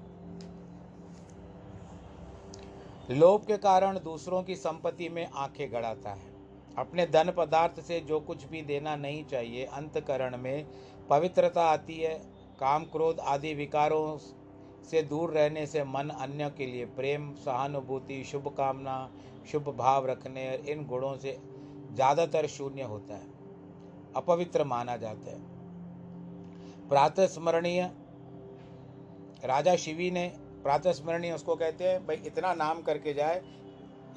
लोभ 3.10 3.44
के 3.46 3.56
कारण 3.56 3.98
दूसरों 3.98 4.42
की 4.42 4.56
संपत्ति 4.56 5.08
में 5.08 5.30
आँखें 5.34 5.72
गड़ाता 5.72 6.10
है। 6.10 6.39
अपने 6.78 7.06
धन 7.06 7.30
पदार्थ 7.30 7.80
से 7.82 8.00
जो 8.00 8.20
कुछ 8.20 8.44
भी 8.44 8.62
देना 8.62 8.94
नहीं 8.96 9.24
चाहिए, 9.24 9.64
अंतकरण 9.64 10.36
में 10.36 10.66
पवित्रता 11.10 11.62
आती 11.62 11.96
है। 11.96 12.14
काम 12.60 12.84
क्रोध 12.86 13.20
आदि 13.20 13.52
विकारों 13.54 14.16
से 14.84 15.02
दूर 15.02 15.30
रहने 15.30 15.66
से 15.66 15.84
मन 15.84 16.08
अन्य 16.10 16.50
के 16.58 16.66
लिए 16.66 16.84
प्रेम, 16.86 17.32
सहानुभूति 17.36 18.22
शुभ 18.24 18.48
कामना 18.48 19.10
शुभ 19.52 19.68
भाव 19.78 20.06
रखने 20.06 20.52
इन 20.68 20.84
गुणों 20.86 21.14
से 21.16 21.38
ज़्यादातर 21.92 22.46
शून्य 22.48 22.82
होता 22.84 23.14
है, 23.14 23.26
अपवित्र 24.16 24.64
माना 24.64 24.96
जाता 24.96 25.30
है। 25.30 26.88
प्रातः 26.88 27.26
स्मरणीय, 27.28 27.82
राजा 29.44 29.74
शिवी 29.76 30.10
ने 30.10 30.26
प्रातः 30.62 30.92
स्मरणीय 30.92 31.32
उसको 31.32 31.54
कहते 31.56 31.84
हैं, 31.84 32.06
भाई, 32.06 32.16
इतना 32.26 32.52
नाम 32.54 32.82
करके 32.82 33.14
जाए 33.14 33.42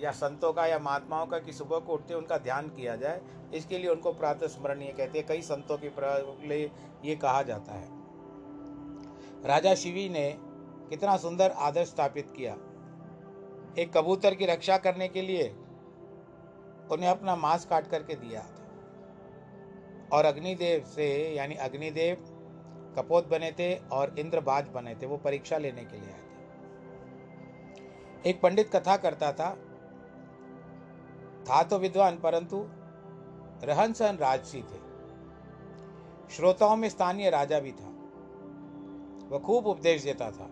या 0.02 0.12
संतों 0.12 0.54
का 0.54 0.66
या 0.66 0.80
महात्माओं 0.80 1.26
का 1.26 1.40
कि 1.40 1.54
सुबह 1.54 1.80
को 1.80 1.94
उठते 1.94 2.14
उनका 2.14 2.38
ध्यान 2.38 2.68
किया 2.68 2.96
जाए, 2.96 3.22
इसके 3.54 3.78
लिए 3.78 3.90
उनको 3.90 4.14
प्रातः 4.14 4.48
स्मरणीय 4.48 4.92
कहते 4.92 5.20
हैं। 5.20 5.28
कई 5.28 5.42
संतों 5.42 5.78
के 5.78 6.48
लिए 6.48 6.72
ये 7.06 7.16
कहा 7.16 7.42
जाता 7.44 7.74
है। 7.74 7.88
राजा 9.46 9.76
शिवी 9.76 10.10
ने 10.10 10.38
कितना 10.90 11.18
सुंदर 11.18 11.52
आदर्श 11.52 11.88
स्थापित 11.88 12.34
किया। 12.38 12.54
एक 13.80 13.92
कबूतर 13.98 14.36
की 14.36 14.46
रक्षा 14.46 14.78
करने 14.78 15.08
के 15.08 15.22
लिए 15.22 15.48
उन्हें 16.92 17.10
अपना 17.10 17.36
मांस 17.36 17.66
काट 17.66 17.88
करके 17.88 18.16
दिया 18.16 18.42
था। 18.42 18.48
और 20.14 20.26
अग्निदेव 20.26 20.84
से, 20.86 21.34
यानी 21.36 21.56
अग्निदेव 21.56 22.16
कपोत 22.98 23.28
बने 23.28 23.52
थे 23.52 23.76
और 23.76 24.16
इंद्रबाज 24.20 24.68
बने 24.68 24.96
थे, 24.96 25.06
वो 25.06 25.18
परीक्षा 25.18 25.58
लेने 25.58 25.84
के 25.86 25.98
लिए 25.98 26.10
आए 26.10 26.20
थे। 26.20 26.24
एक 28.30 28.42
पंडित 28.42 28.70
कथा 28.76 28.98
करता 28.98 29.32
था 29.32 29.58
था 31.44 31.64
तो 31.64 31.78
विद्वान, 31.78 32.18
परंतु 32.18 32.66
रहन 33.64 33.94
सहन 33.94 34.18
राजसी 34.18 34.62
थे। 34.62 34.82
श्रोताओं 36.36 36.76
में 36.76 36.90
स्थानीय 36.90 37.30
राजा 37.30 37.60
भी 37.60 37.72
था। 37.72 37.90
वह 39.30 39.40
खूब 39.40 39.68
उपदेश 39.68 40.04
देता 40.04 40.32
था। 40.32 40.50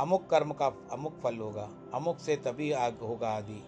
अमुक 0.00 0.26
कर्म 0.26 0.52
का, 0.52 0.66
अमुक 0.92 1.18
फल 1.20 1.36
होगा, 1.36 1.68
अमुक 1.94 2.18
से 2.18 2.36
तभी 2.36 2.72
आग 2.72 2.98
होगा 3.02 3.30
आदि। 3.30 3.62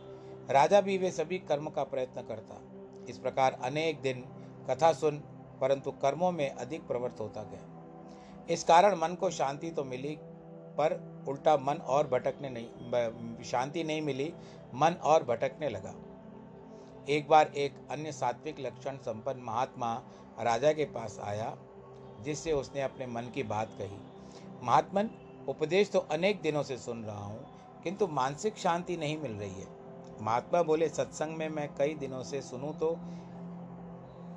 राजा 0.51 0.81
भी 0.81 0.99
वे 0.99 1.11
सभी 1.11 1.39
कर्म 1.39 1.71
का 1.71 1.85
प्रयत्न 1.85 2.23
करता। 2.23 2.61
इस 3.09 3.19
प्रकार 3.19 3.59
अनेक 3.63 4.01
दिन 4.01 4.25
कथा 4.71 4.93
सुन, 4.93 5.19
परंतु 5.61 5.91
कर्मों 5.91 6.33
में 6.33 6.51
अधिक 6.51 6.87
प्रवृत्त 6.87 7.21
होता 7.21 7.43
गया। 7.43 8.47
इस 8.51 8.65
कारण 8.65 8.95
मन 8.95 9.15
को 9.15 9.31
शांति 9.31 9.71
तो 9.71 9.85
मिली, 9.85 10.17
पर 10.79 11.25
उल्टा 11.29 11.57
मन 11.57 11.75
और 11.75 12.07
भटकने 12.07 12.51
नहीं 12.51 13.45
शांति 13.45 13.85
नहीं 13.85 14.03
मिली, 14.03 14.33
मन 14.75 14.93
और 15.03 15.23
भटकने 15.23 15.69
लगा। 15.69 15.95
एक 17.09 17.29
बार 17.29 17.51
एक 17.57 17.75
अन्य 17.91 18.13
सात्विक 18.13 18.61
लक्षण 18.61 18.97
संपन्न 18.97 19.43
महात्मा 19.43 19.93
राजा 20.41 20.73
के 20.73 20.85
पास 20.85 21.19
आया, 21.23 21.57
जिससे 22.25 22.53
उसने 22.53 22.81
अपने 22.83 23.07
मन 23.07 23.31
की 23.35 23.43
बात 23.43 23.69
कही। 23.79 23.99
महात्मन, 24.63 25.11
उपदेश 25.49 25.91
तो 25.91 25.99
अनेक 25.99 26.41
दिनों 26.43 26.63
से 26.63 26.77
सुन 26.79 27.05
रहा 27.05 27.25
हूँ, 27.25 27.45
किंतु 27.85 28.07
मानसिक 28.07 28.59
शांति 28.59 28.97
नहीं 28.97 29.19
मिल 29.19 29.33
रही 29.33 29.61
है। 29.61 29.67
महात्मा 30.21 30.63
बोले, 30.63 30.89
सत्संग 30.89 31.37
में 31.37 31.49
मैं 31.49 31.69
कई 31.75 31.95
दिनों 31.95 32.23
से 32.23 32.41
सुनूं 32.43 32.73
तो 32.73 32.97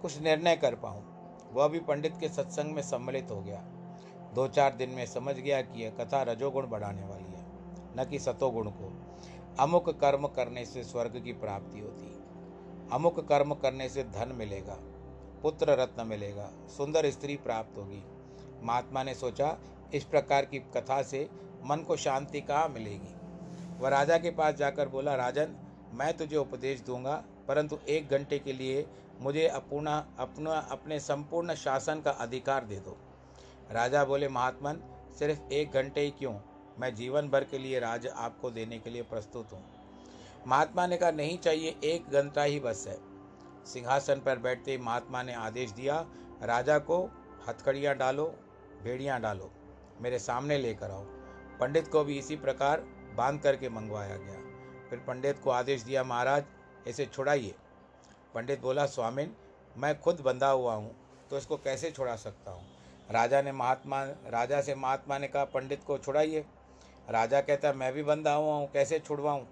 कुछ 0.02 0.20
निर्णय 0.22 0.56
कर 0.56 0.76
पाऊँ। 0.76 1.04
वह 1.54 1.68
भी 1.68 1.80
पंडित 1.80 2.18
के 2.20 2.30
सत्संग 2.30 2.76
में 2.76 2.82
सम्मिलित 2.82 3.32
हो 3.32 3.42
गया। 3.42 3.64
दो 4.36 4.48
चार 4.48 4.76
दिन 4.76 4.90
में 4.90 5.06
समझ 5.06 5.36
गया 5.36 5.62
कि 5.62 5.84
यह 5.84 5.96
कथा 6.00 6.22
रजोगुण 6.24 6.68
बढ़ाने 6.68 7.08
वाली 7.08 7.34
है, 7.34 7.46
न 7.98 8.10
कि 8.10 8.20
सतोगुण 8.20 8.70
को। 8.72 8.92
अमुक 9.60 9.90
कर्म 10.02 10.28
करने 10.28 10.66
से 10.66 10.84
स्वर्ग 10.84 11.22
की 11.24 11.34
प्राप्ति 11.36 11.80
होती 11.80 12.09
अमुक 12.94 13.20
कर्म 13.30 13.54
करने 13.54 13.90
से 13.90 14.04
धन 14.04 14.34
मिलेगा, 14.36 14.78
पुत्र 15.42 15.76
रत्न 15.80 16.08
मिलेगा, 16.08 16.50
सुंदर 16.68 17.10
स्त्री 17.12 17.36
प्राप्त 17.38 17.78
होगी। 17.78 18.04
महात्मा 18.64 19.04
ने 19.04 19.14
सोचा, 19.14 19.58
इस 19.94 20.04
प्रकार 20.04 20.46
की 20.46 20.60
कथा 20.76 21.02
से 21.02 21.30
मन 21.66 21.84
को 21.88 21.96
शांति 21.98 22.42
कहाँ 22.42 22.68
मिलेगी। 22.70 23.16
वह 23.80 23.90
राजा 23.90 24.18
के 24.18 24.32
पास 24.32 24.56
जाकर 24.56 24.88
बोला, 24.88 25.16
राजन, 25.16 25.56
मैं 25.94 26.16
तुझे 26.18 26.38
उपदेश 26.38 26.82
दूँगा, 26.82 27.24
परंतु 27.48 27.78
एक 27.90 28.10
घंटे 28.10 28.40
के 28.40 28.54
लिए 28.54 28.86
मुझे 29.22 29.48
अपना 29.48 29.98
अपना, 30.20 30.52
अपने 30.52 31.00
संपूर्ण 31.00 31.56
शासन 31.56 32.02
का 32.02 32.12
अधिकार 32.12 32.66
दे 32.66 32.76
दो। 32.76 32.98
राजा 33.72 34.04
बोले, 34.06 34.28
महात्मन, 34.28 34.82
सिर्फ़ 35.20 35.54
एक 35.54 35.72
घंटे 35.72 36.02
ही 36.02 36.12
क्यों? 36.12 36.34
मैं 36.80 36.94
जीवन 36.96 37.30
भर 37.30 37.44
के 37.44 37.58
लिए 37.58 37.80
राज 37.80 38.08
आपको 38.08 38.52
देने 38.52 38.80
के 38.80 38.90
लिए 38.90 39.02
प्रस्तुत 39.02 39.54
हूँ। 39.54 39.64
महात्मा 40.48 40.86
ने 40.88 40.98
कहा, 40.98 41.12
नहीं 41.12 41.38
चाहिए, 41.38 41.76
एक 41.84 42.10
घंटा 42.12 42.44
ही 42.44 42.60
बस 42.60 42.86
है। 42.88 42.98
सिंहासन 43.66 44.20
पर 44.20 44.40
बैठते 44.40 44.72
ही 44.72 44.78
महात्मा 44.78 45.24
ने 45.24 45.34
आदेश 45.34 45.72
दिया, 45.72 46.06
राजा 46.44 46.78
को 46.80 47.04
हथकड़ियाँ 47.48 47.96
डालो, 47.96 48.26
भेड़ियाँ 48.84 49.20
डालो, 49.22 49.52
मेरे 50.02 50.20
सामने 50.20 50.58
लेकर 50.58 50.92
आओ। 50.92 51.04
पंडित 51.60 51.88
को 51.88 52.04
भी 52.04 52.18
इसी 52.20 52.36
प्रकार 52.36 52.84
बाँध 53.18 53.42
करके 53.42 53.70
मंगवाया 53.70 54.16
गया। 54.18 54.40
फिर 54.90 55.00
पंडित 55.00 55.40
को 55.40 55.50
आदेश 55.50 55.82
दिया, 55.82 56.04
महाराज, 56.04 56.44
इसे 56.88 57.06
छुड़ाइए। 57.06 57.56
पंडित 58.36 58.62
बोला, 58.62 58.86
स्वामिन, 58.86 59.36
मैं 59.78 60.00
खुद 60.02 60.22
बंधा 60.22 60.50
हुआ 60.50 60.74
हूँ 60.74 60.96
तो 61.30 61.38
इसको 61.38 61.58
कैसे 61.58 61.92
छुड़ा 61.92 62.16
सकता 62.16 62.52
हूँ? 62.52 62.66
राजा 63.12 63.42
ने 63.42 63.52
महात्मा, 63.52 64.04
राजा 64.28 64.62
से 64.62 64.76
महात्मा 64.76 65.18
ने 65.18 65.28
कहा, 65.28 65.44
पंडित 65.46 65.84
को 65.84 65.98
छुड़ाइए। 65.98 66.46
राजा 67.10 67.42
कहता, 67.42 67.74
मैं 67.74 67.92
भी 67.94 68.04
बंधा 68.04 68.34
हुआ 68.34 68.54
हूँ, 68.54 68.72
कैसे 68.72 69.00
छुड़वाऊँ? 69.00 69.46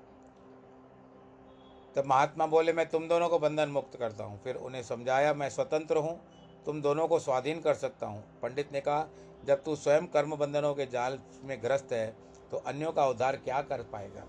तब 1.95 2.05
महात्मा 2.05 2.45
बोले, 2.47 2.73
मैं 2.73 2.89
तुम 2.89 3.07
दोनों 3.07 3.29
को 3.29 3.39
बंधन 3.39 3.69
मुक्त 3.69 3.95
करता 3.95 4.23
हूँ। 4.23 4.41
फिर 4.43 4.55
उन्हें 4.57 4.81
समझाया, 4.83 5.33
मैं 5.33 5.49
स्वतंत्र 5.49 5.97
हूँ। 5.97 6.19
तुम 6.65 6.81
दोनों 6.81 7.07
को 7.07 7.19
स्वाधीन 7.19 7.61
कर 7.61 7.73
सकता 7.75 8.07
हूँ। 8.07 8.23
पंडित 8.41 8.71
ने 8.73 8.81
कहा, 8.81 9.07
जब 9.45 9.63
तू 9.63 9.75
स्वयं 9.75 10.07
कर्म 10.07 10.35
बंधनों 10.35 10.73
के 10.75 10.85
जाल 10.85 11.19
में 11.43 11.61
ग्रस्त 11.63 11.93
है 11.93 12.07
तो 12.51 12.57
अन्यों 12.57 12.91
का 12.91 13.05
उद्धार 13.07 13.35
क्या 13.37 13.61
कर 13.61 13.81
पाएगा? 13.83 14.23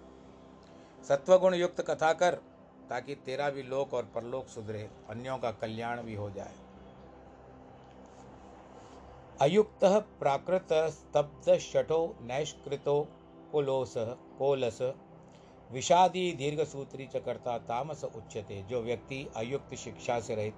सत्वगुण 1.04 1.54
युक्त 1.54 1.80
कथा 1.80 2.12
कर, 2.12 2.34
ताकि 2.88 3.14
तेरा 3.16 3.48
भी 3.50 3.62
लोक 3.62 3.94
और 3.94 4.04
परलोक 4.14 4.46
सुधरे, 4.48 4.88
अन्यों 5.10 5.36
का 5.38 5.50
कल्याण 5.52 6.02
भी 6.02 6.14
हो 6.14 6.30
जाए। 6.30 6.54
अयुक्त 9.40 9.84
प्राकृत 10.20 10.72
स्तब्ध 10.90 11.56
शठो 11.60 12.00
नैष्कृतो 12.22 13.00
कुलोस 13.52 13.94
कोलस 14.38 14.78
विषादी 15.72 16.32
दीर्घ 16.32 16.60
सूत्री 16.64 17.06
चकर्ता 17.06 17.58
तामस 17.58 18.04
उच्चते 18.04 18.62
जो 18.62 18.80
व्यक्ति 18.82 19.28
अयुक्त 19.36 19.74
शिक्षा 19.74 20.20
से 20.20 20.34
रहित, 20.34 20.54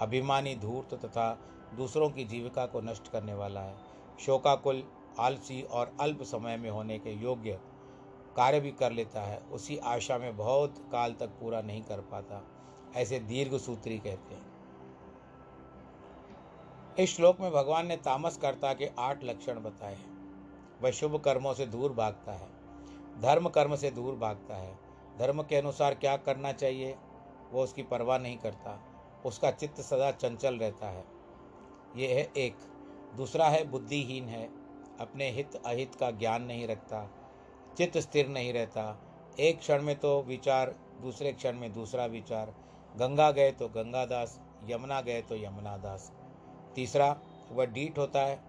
अभिमानी 0.00 0.54
धूर्त 0.54 0.94
तथा 0.94 1.38
दूसरों 1.76 2.10
की 2.10 2.24
जीविका 2.24 2.66
को 2.66 2.80
नष्ट 2.80 3.08
करने 3.08 3.34
वाला 3.34 3.60
है, 3.60 3.76
शोकाकुल, 4.20 4.84
आलसी 5.18 5.62
और 5.62 5.96
अल्प 6.00 6.22
समय 6.22 6.56
में 6.56 6.70
होने 6.70 6.98
के 6.98 7.10
योग्य 7.10 7.60
कार्य 8.36 8.60
भी 8.60 8.70
कर 8.70 8.92
लेता 8.92 9.20
है, 9.20 9.38
उसी 9.38 9.76
आशा 9.76 10.18
में 10.18 10.36
बहुत 10.36 10.74
काल 10.92 11.12
तक 11.12 11.28
पूरा 11.28 11.60
नहीं 11.60 11.82
कर 11.82 12.00
पाता, 12.00 12.44
ऐसे 12.96 13.18
दीर्घ 13.18 13.56
सूत्री 13.56 13.98
कहते 13.98 14.34
हैं। 14.34 14.48
इस 16.98 17.16
श्लोक 17.16 17.40
में 17.40 17.52
भगवान 17.52 17.86
ने 17.86 17.96
तामस 17.96 18.36
कर्ता 18.36 18.74
के 18.74 18.90
आठ 18.98 19.24
लक्षण 19.24 19.54
बताए 19.54 19.94
हैं। 19.94 20.10
वह 20.82 20.90
शुभ 20.90 21.20
कर्मों 21.20 21.54
से 21.54 21.66
दूर 21.66 21.92
भागता 21.92 22.32
है 22.32 22.59
धर्म 23.20 23.48
कर्म 23.48 23.76
से 23.76 23.90
दूर 23.90 24.14
भागता 24.14 24.56
है। 24.56 24.78
धर्म 25.18 25.42
के 25.42 25.56
अनुसार 25.56 25.94
क्या 25.94 26.16
करना 26.16 26.52
चाहिए, 26.52 26.96
वो 27.52 27.62
उसकी 27.62 27.82
परवाह 27.82 28.18
नहीं 28.18 28.38
करता। 28.38 28.84
उसका 29.26 29.50
चित्त 29.50 29.80
सदा 29.80 30.10
चंचल 30.10 30.54
रहता 30.54 30.90
है। 30.90 31.04
ये 31.96 32.14
है 32.14 32.32
एक। 32.36 32.56
दूसरा 33.16 33.48
है, 33.48 33.64
बुद्धिहीन 33.64 34.24
है। 34.24 34.46
अपने 35.00 35.30
हित 35.30 35.54
अहित 35.66 35.94
का 35.94 36.10
ज्ञान 36.10 36.42
नहीं 36.42 36.66
रखता। 36.66 37.10
चित्त 37.76 37.98
स्थिर 37.98 38.28
नहीं 38.28 38.52
रहता। 38.52 39.00
एक 39.40 39.58
क्षण 39.58 39.82
में 39.82 39.98
तो 39.98 40.22
विचार, 40.22 40.74
दूसरे 41.00 41.32
क्षण 41.32 41.52
में 41.52 41.72
दूसरा 41.72 42.06
विचार। 42.06 42.54
गंगा 42.96 43.30
गए 43.30 43.50
तो 43.50 43.68
गंगा 43.68 44.06
दास 44.06 44.40
यमुना 44.64 45.00
गए 45.00 45.22
तो 45.22 45.36
यमुना 45.36 45.76
दास 45.76 46.12
तीसरा, 46.74 47.20
वह 47.52 47.64
डीठ 47.64 47.98
होता 47.98 48.20
है। 48.20 48.40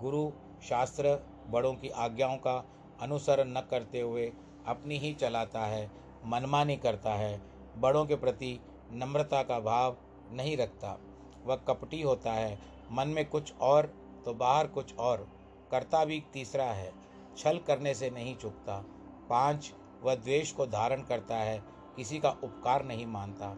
गुरु, 0.00 0.32
शास्त्र, 0.62 1.26
बड़ों 1.46 1.74
की 1.74 1.88
आज्ञाओं 1.88 2.36
का 2.36 2.64
अनुसरण 3.00 3.48
न 3.48 3.60
करते 3.70 4.00
हुए 4.00 4.32
अपनी 4.66 4.98
ही 4.98 5.14
चलाता 5.14 5.60
है, 5.60 5.90
मनमानी 6.24 6.76
करता 6.76 7.14
है, 7.14 7.40
बड़ों 7.78 8.06
के 8.06 8.16
प्रति 8.16 8.60
नम्रता 8.92 9.42
का 9.42 9.60
भाव 9.60 9.96
नहीं 10.32 10.56
रखता। 10.56 10.98
वह 11.44 11.56
कपटी 11.56 12.02
होता 12.02 12.32
है, 12.32 12.58
मन 12.92 13.08
में 13.08 13.28
कुछ 13.28 13.52
और 13.60 13.86
तो 14.24 14.34
बाहर 14.34 14.66
कुछ 14.66 14.96
और, 14.96 15.28
करता 15.70 16.04
भी 16.04 16.24
तीसरा 16.32 16.64
है, 16.64 16.92
छल 17.36 17.58
करने 17.58 17.94
से 17.94 18.10
नहीं 18.10 18.36
चुकता। 18.36 18.84
पाँच, 19.28 19.72
वह 20.02 20.14
द्वेष 20.14 20.52
को 20.52 20.66
धारण 20.66 21.02
करता 21.02 21.36
है, 21.36 21.62
किसी 21.96 22.18
का 22.18 22.30
उपकार 22.30 22.84
नहीं 22.84 23.06
मानता। 23.06 23.56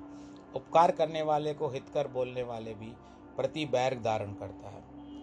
उपकार 0.54 0.90
करने 0.90 1.22
वाले 1.22 1.54
को 1.54 1.68
हितकर 1.68 2.08
बोलने 2.08 2.42
वाले 2.42 2.74
भी 2.74 2.92
प्रति 3.36 3.66
बैर 3.66 3.94
धारण 3.94 4.32
करता 4.32 4.68
है। 4.68 4.82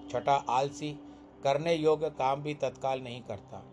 छठा, 0.10 0.36
आलसी, 0.49 0.99
करने 1.43 1.73
योग्य 1.73 2.10
काम 2.10 2.43
भी 2.43 2.53
तत्काल 2.53 3.01
नहीं 3.01 3.21
करता। 3.21 3.63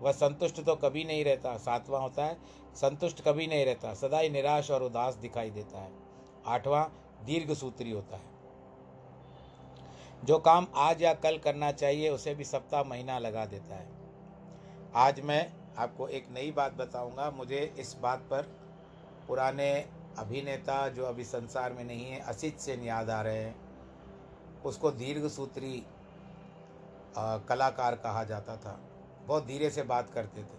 वह 0.00 0.12
संतुष्ट 0.12 0.60
तो 0.60 0.74
कभी 0.76 1.04
नहीं 1.04 1.24
रहता, 1.24 1.56
सातवां 1.58 2.00
होता 2.02 2.24
है, 2.24 2.38
संतुष्ट 2.74 3.22
कभी 3.24 3.46
नहीं 3.46 3.64
रहता 3.64 3.94
सदा 3.94 4.18
ही 4.18 4.28
निराश 4.28 4.70
और 4.70 4.82
उदास 4.82 5.14
दिखाई 5.14 5.50
देता 5.50 5.78
है। 5.78 5.92
आठवां 6.46 6.84
दीर्घ 7.24 7.52
सूत्री 7.52 7.90
होता 7.90 8.16
है। 8.16 8.28
जो 10.24 10.38
काम 10.38 10.66
आज 10.76 11.02
या 11.02 11.14
कल 11.14 11.38
करना 11.38 11.72
चाहिए, 11.72 12.08
उसे 12.08 12.34
भी 12.34 12.44
सप्ताह, 12.44 12.82
महीना 12.82 13.18
लगा 13.18 13.44
देता 13.46 13.74
है। 13.74 13.88
आज 14.94 15.20
मैं 15.20 15.52
आपको 15.78 16.08
एक 16.08 16.28
नई 16.30 16.50
बात 16.50 16.72
बताऊँगा। 16.72 17.30
मुझे 17.30 17.74
इस 17.78 17.96
बात 18.00 18.20
पर 18.20 18.42
पुराने 19.28 19.72
अभिनेता 20.18 20.88
जो 20.88 21.04
अभी 21.04 21.24
संसार 21.24 21.72
में 21.72 21.84
नहीं 21.84 22.04
है, 22.04 22.20
असित 22.20 22.58
सेन 22.58 22.82
याद 22.82 23.10
आ 23.10 23.20
रहे 23.22 23.42
हैं। 23.44 23.54
उसको 24.62 24.90
दीर्घ 24.90 25.26
सूत्री 25.26 25.82
कलाकार 27.18 27.94
कहा 27.96 28.24
जाता 28.24 28.56
था। 28.56 28.80
बहुत 29.26 29.46
धीरे 29.46 29.70
से 29.70 29.82
बात 29.82 30.10
करते 30.10 30.42
थे। 30.42 30.58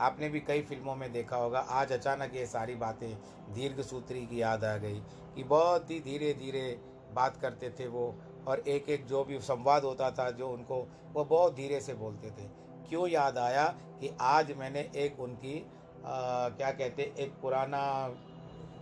आपने 0.00 0.28
भी 0.28 0.40
कई 0.40 0.62
फ़िल्मों 0.62 0.94
में 0.96 1.12
देखा 1.12 1.36
होगा 1.36 1.58
आज 1.58 1.92
अचानक 1.92 2.34
ये 2.34 2.46
सारी 2.46 2.74
बातें 2.74 3.14
दीर्घ 3.54 3.80
सूत्री 3.80 4.26
की 4.26 4.40
याद 4.42 4.64
आ 4.64 4.76
गई 4.76 5.00
कि 5.34 5.44
बहुत 5.44 5.90
ही 5.90 6.00
धीरे 6.00 6.32
धीरे 6.34 6.80
बात 7.14 7.36
करते 7.36 7.70
थे 7.70 7.86
वो 7.86 8.14
और 8.48 8.60
एक 8.60 8.88
एक 8.88 9.06
जो 9.06 9.24
भी 9.24 9.38
संवाद 9.40 9.84
होता 9.84 10.10
था 10.10 10.30
जो 10.30 10.48
उनको 10.48 10.86
वो 11.12 11.24
बहुत 11.24 11.54
धीरे 11.54 11.80
से 11.80 11.94
बोलते 11.94 12.30
थे। 12.30 12.48
क्यों 12.88 13.08
याद 13.08 13.38
आया 13.38 13.66
कि 14.00 14.10
आज 14.20 14.52
मैंने 14.52 14.80
एक 14.96 15.20
उनकी 15.20 15.58
आ, 16.04 16.48
क्या 16.48 16.70
कहते 16.70 17.12
एक 17.18 17.32
पुराना 17.42 18.08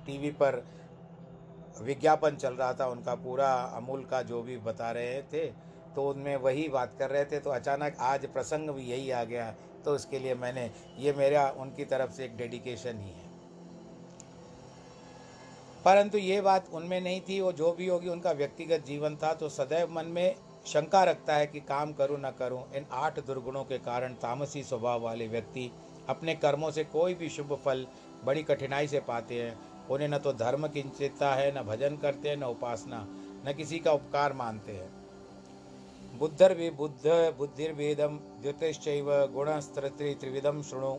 टीवी 0.07 0.31
पर 0.31 0.65
विज्ञापन 1.81 2.37
चल 2.37 2.55
रहा 2.55 2.73
था 2.75 2.87
उनका 2.87 3.15
पूरा 3.15 3.53
अमूल 3.77 4.05
का 4.05 4.23
जो 4.23 4.43
भी 4.43 4.57
बता 4.59 4.91
रहे 4.91 5.23
थे 5.23 5.47
तो 5.97 6.09
उनमें 6.11 6.37
वही 6.37 6.69
बात 6.69 6.95
कर 6.99 7.11
रहे 7.11 7.25
थे 7.25 7.39
तो 7.39 7.51
अचानक 7.51 7.97
आज 8.01 8.27
प्रसंग 8.27 8.71
भी 8.71 8.83
यही 8.83 9.11
आ 9.11 9.25
गया 9.25 9.55
तो 9.85 9.95
उसके 9.95 10.19
लिए 10.19 10.35
मैंने, 10.35 10.71
ये 10.99 11.13
मेरा, 11.13 11.49
उनकी 11.51 11.85
तरफ़ 11.85 12.11
से 12.11 12.25
एक 12.25 12.37
डेडिकेशन 12.37 12.99
ही 12.99 13.11
है। 13.11 13.31
परंतु 15.85 16.19
ये 16.19 16.41
बात 16.41 16.69
उनमें 16.73 17.01
नहीं 17.01 17.21
थी, 17.21 17.41
वो 17.41 17.53
जो 17.53 17.73
भी 17.73 17.87
होगी, 17.87 18.09
उनका 18.09 18.33
व्यक्तिगत 18.33 18.85
जीवन 18.87 19.17
था 19.17 19.33
तो 19.35 19.49
सदैव 19.49 19.91
मन 19.93 20.07
में 20.07 20.35
शंका 20.67 21.03
रखता 21.05 21.37
है 21.37 21.47
कि 21.47 21.61
काम 21.61 21.93
करूँ, 21.93 22.19
न 22.21 22.31
करूँ। 22.31 22.63
इन 22.75 22.87
आठ 22.93 23.19
दुर्गुणों 23.21 23.65
के 23.65 23.79
कारण 23.79 24.15
तामसी 24.15 24.63
स्वभाव 24.63 25.03
वाले 25.03 25.29
व्यक्ति 25.29 25.71
अपने 26.09 26.35
कर्मों 26.35 26.71
से 26.71 26.85
कोई 26.85 27.15
भी 27.15 27.29
शुभ 27.29 27.55
फल 27.65 27.87
बड़ी 28.25 28.43
कठिनाई 28.43 28.89
से 28.89 29.01
पाते 29.01 29.43
हैं। 29.43 29.59
उन्हें 29.89 30.09
न 30.09 30.19
तो 30.19 30.33
धर्म 30.33 30.69
की 30.69 30.83
चिंता 30.83 31.35
है, 31.35 31.59
न 31.59 31.63
भजन 31.63 31.97
करते 31.97 32.29
हैं, 32.29 32.37
न 32.37 32.45
उपासना, 32.45 33.07
न 33.47 33.55
किसी 33.57 33.79
का 33.79 33.93
उपकार 33.93 34.33
मानते 34.33 34.73
हैं। 34.73 35.02
बुद्धर्वे 36.23 36.69
बुद्ध 36.71 37.13
बुद्धिर्वेदम 37.39 38.17
द्युतिश्चैव 38.43 39.09
गुणस्त्री 39.27 40.13
त्रिविधम 40.15 40.61
शृणु। 40.63 40.91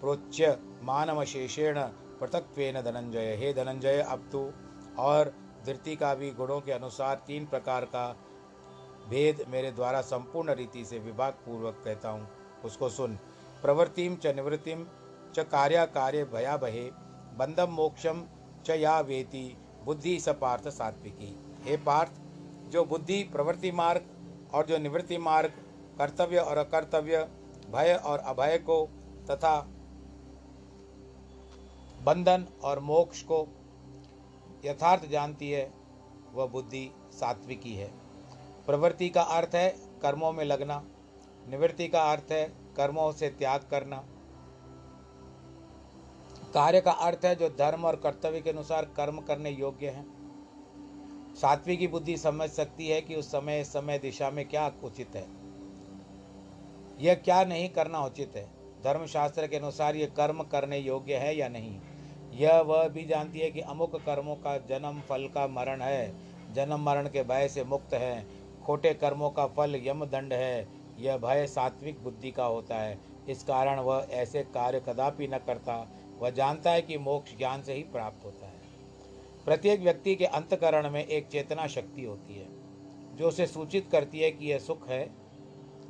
प्रोच्य 0.00 0.48
मानवशेषेण 0.82 1.78
पृथक्वेन 2.20 2.80
धनंजय 2.82 3.34
हे 3.34 3.52
धनंजय 3.52 4.00
अब 4.02 4.24
तू 4.32 4.40
और 4.98 5.32
धृति 5.66 5.94
का 5.96 6.14
भी 6.14 6.30
गुणों 6.30 6.60
के 6.60 6.72
अनुसार 6.72 7.22
तीन 7.26 7.46
प्रकार 7.46 7.84
का 7.84 8.06
भेद 9.10 9.44
मेरे 9.48 9.70
द्वारा 9.70 10.00
संपूर्ण 10.02 10.54
रीति 10.54 10.84
से 10.84 10.98
विभाग 10.98 11.32
पूर्वक 11.44 11.80
कहता 11.84 12.08
हूँ। 12.08 12.28
उसको 12.64 12.88
सुन। 12.88 13.14
प्रवृत्तिम 13.62 14.16
च 14.16 14.34
निवृत्तिम 14.36 14.84
च 15.34 15.44
कार्य 15.52 15.86
कार्य 15.94 16.24
भया 16.24 16.56
भये 16.56 16.90
बंदम 17.38 17.70
मोक्षम 17.72 18.24
च 18.66 18.78
या 18.78 18.98
वेति। 19.02 19.46
बुद्धि 19.84 20.18
स 20.20 20.28
पार्थ 20.40 20.68
सात्विकी। 20.70 21.34
हे 21.64 21.76
पार्थ, 21.76 22.20
जो 22.70 22.84
बुद्धि 22.84 23.22
प्रवृत्ति 23.32 23.72
मार्ग 23.72 24.10
और 24.54 24.66
जो 24.66 24.78
निवृत्ति 24.78 25.18
मार्ग, 25.18 25.52
कर्तव्य 25.98 26.38
और 26.38 26.58
अकर्तव्य, 26.58 27.28
भय 27.70 27.94
और 28.04 28.18
अभय 28.18 28.58
को 28.58 28.84
तथा 29.30 29.60
बंधन 32.02 32.46
और 32.64 32.78
मोक्ष 32.78 33.22
को 33.22 33.46
यथार्थ 34.64 35.06
जानती 35.06 35.50
है, 35.50 35.72
वह 36.32 36.46
बुद्धि 36.46 36.90
सात्विकी 37.12 37.74
है। 37.74 37.92
प्रवृत्ति 38.66 39.08
का 39.08 39.22
अर्थ 39.22 39.54
है 39.54 39.68
कर्मों 40.02 40.32
में 40.32 40.44
लगना। 40.44 40.82
निवृत्ति 41.48 41.88
का 41.88 42.02
अर्थ 42.12 42.32
है 42.32 42.44
कर्मों 42.76 43.12
से 43.12 43.28
त्याग 43.28 43.60
करना। 43.70 43.96
कार्य 46.54 46.80
का 46.80 46.92
अर्थ 46.92 47.24
है 47.24 47.34
जो 47.36 47.48
धर्म 47.48 47.84
और 47.84 47.96
कर्तव्य 47.96 48.40
के 48.40 48.50
अनुसार 48.50 48.84
कर्म 48.96 49.20
करने 49.20 49.50
योग्य 49.50 49.88
हैं। 49.88 50.13
सात्विक 51.34 51.78
की 51.78 51.86
बुद्धि 51.86 52.16
समझ 52.16 52.50
सकती 52.50 52.88
है 52.88 53.00
कि 53.00 53.14
उस 53.14 53.28
समय 53.28 53.64
समय 53.64 53.98
दिशा 53.98 54.30
में 54.30 54.48
क्या 54.48 54.72
उचित 54.84 55.08
है। 55.16 55.26
यह 57.00 57.14
क्या 57.14 57.44
नहीं 57.44 57.68
करना 57.68 58.04
उचित 58.04 58.32
है? 58.36 58.44
धर्मशास्त्र 58.84 59.46
के 59.46 59.56
अनुसार 59.56 59.96
ये 59.96 60.06
कर्म 60.06 60.42
करने 60.42 60.78
योग्य 60.78 61.16
है 61.16 61.36
या 61.36 61.48
नहीं? 61.48 61.80
यह 62.32 62.60
वह 62.60 62.88
भी 62.88 63.04
जानती 63.04 63.38
है 63.38 63.50
कि 63.50 63.60
अमुक 63.60 63.96
कर्मों 63.96 64.36
का 64.36 64.58
जन्म, 64.58 65.00
फल 65.00 65.28
का 65.34 65.46
मरण 65.46 65.82
है। 65.82 66.14
जन्म 66.54 66.80
मरण 66.80 67.08
के 67.08 67.22
भय 67.22 67.48
से 67.48 67.64
मुक्त 67.64 67.94
है। 67.94 68.26
खोटे 68.66 68.94
कर्मों 68.94 69.30
का 69.30 69.46
फल 69.46 69.80
यम 69.84 70.04
दंड 70.04 70.32
है। 70.32 70.68
यह 70.98 71.16
भय 71.16 71.46
सात्विक 71.46 72.02
बुद्धि 72.02 72.30
का 72.30 72.44
होता 72.44 72.76
है। 72.76 72.98
इस 73.28 73.42
कारण 73.42 73.80
वह 73.80 74.06
ऐसे 74.10 74.42
कार्य 74.42 74.80
कदापि 74.80 75.28
न 75.28 75.38
करता। 75.38 75.88
वह 76.18 76.30
जानता 76.30 76.70
है 76.70 76.82
कि 76.82 76.98
मोक्ष 76.98 77.36
ज्ञान 77.38 77.62
से 77.62 77.72
ही 77.72 77.82
प्राप्त 77.82 78.24
होता 78.24 78.46
है। 78.46 78.53
प्रत्येक 79.44 79.80
व्यक्ति 79.80 80.14
के 80.14 80.24
अंतकरण 80.24 80.90
में 80.90 81.06
एक 81.06 81.26
चेतना 81.26 81.66
शक्ति 81.66 82.04
होती 82.04 82.34
है, 82.34 82.46
जो 83.16 83.28
उसे 83.28 83.46
सूचित 83.46 83.88
करती 83.92 84.20
है 84.20 84.30
कि 84.30 84.46
यह 84.46 84.58
सुख 84.58 84.88
है, 84.88 85.10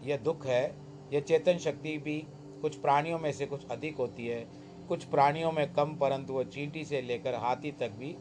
यह 0.03 0.17
दुख 0.17 0.47
है, 0.47 0.77
यह 1.13 1.21
चेतन 1.21 1.59
शक्ति 1.59 1.99
भी 1.99 2.27
कुछ 2.63 2.77
प्राणियों 2.77 3.19
में 3.19 3.33
से 3.33 3.47
कुछ 3.47 3.69
अधिक 3.69 3.97
होती 3.97 4.27
है। 4.27 4.65
कुछ 4.89 5.05
प्राणियों 5.05 5.53
में 5.53 5.73
कम, 5.73 5.95
परंतु 5.95 6.33
वह 6.33 6.45
चींटी 6.45 6.85
से 6.85 7.03
लेकर 7.03 7.35
हाथी 7.35 7.73
तक 7.73 7.91
भी 7.91 8.17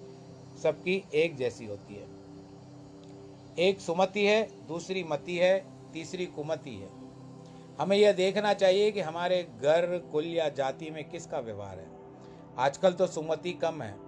सबकी 0.63 1.03
एक 1.13 1.35
जैसी 1.35 1.65
होती 1.65 1.95
है। 1.95 2.07
एक 3.59 3.79
सुमति 3.79 4.25
है, 4.25 4.67
दूसरी 4.67 5.03
मति 5.03 5.37
है, 5.37 5.65
तीसरी 5.93 6.25
कुमति 6.25 6.71
है। 6.71 6.89
हमें 7.79 7.97
यह 7.97 8.11
देखना 8.11 8.53
चाहिए 8.53 8.91
कि 8.91 8.99
हमारे 8.99 9.43
घर, 9.43 9.97
कुल 10.11 10.25
या 10.25 10.49
जाति 10.49 10.89
में 10.89 11.09
किसका 11.09 11.39
व्यवहार 11.39 11.79
है। 11.79 11.87
आजकल 12.57 12.93
तो 12.93 13.07
सुमति 13.07 13.53
कम 13.53 13.81
है। 13.81 14.02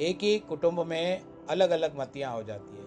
एक 0.00 0.18
ही 0.22 0.38
कुटुंब 0.38 0.80
में 0.80 1.22
अलग 1.50 1.70
अलग 1.70 1.98
मतियाँ 2.00 2.32
हो 2.32 2.42
जाती 2.42 2.76
है। 2.76 2.84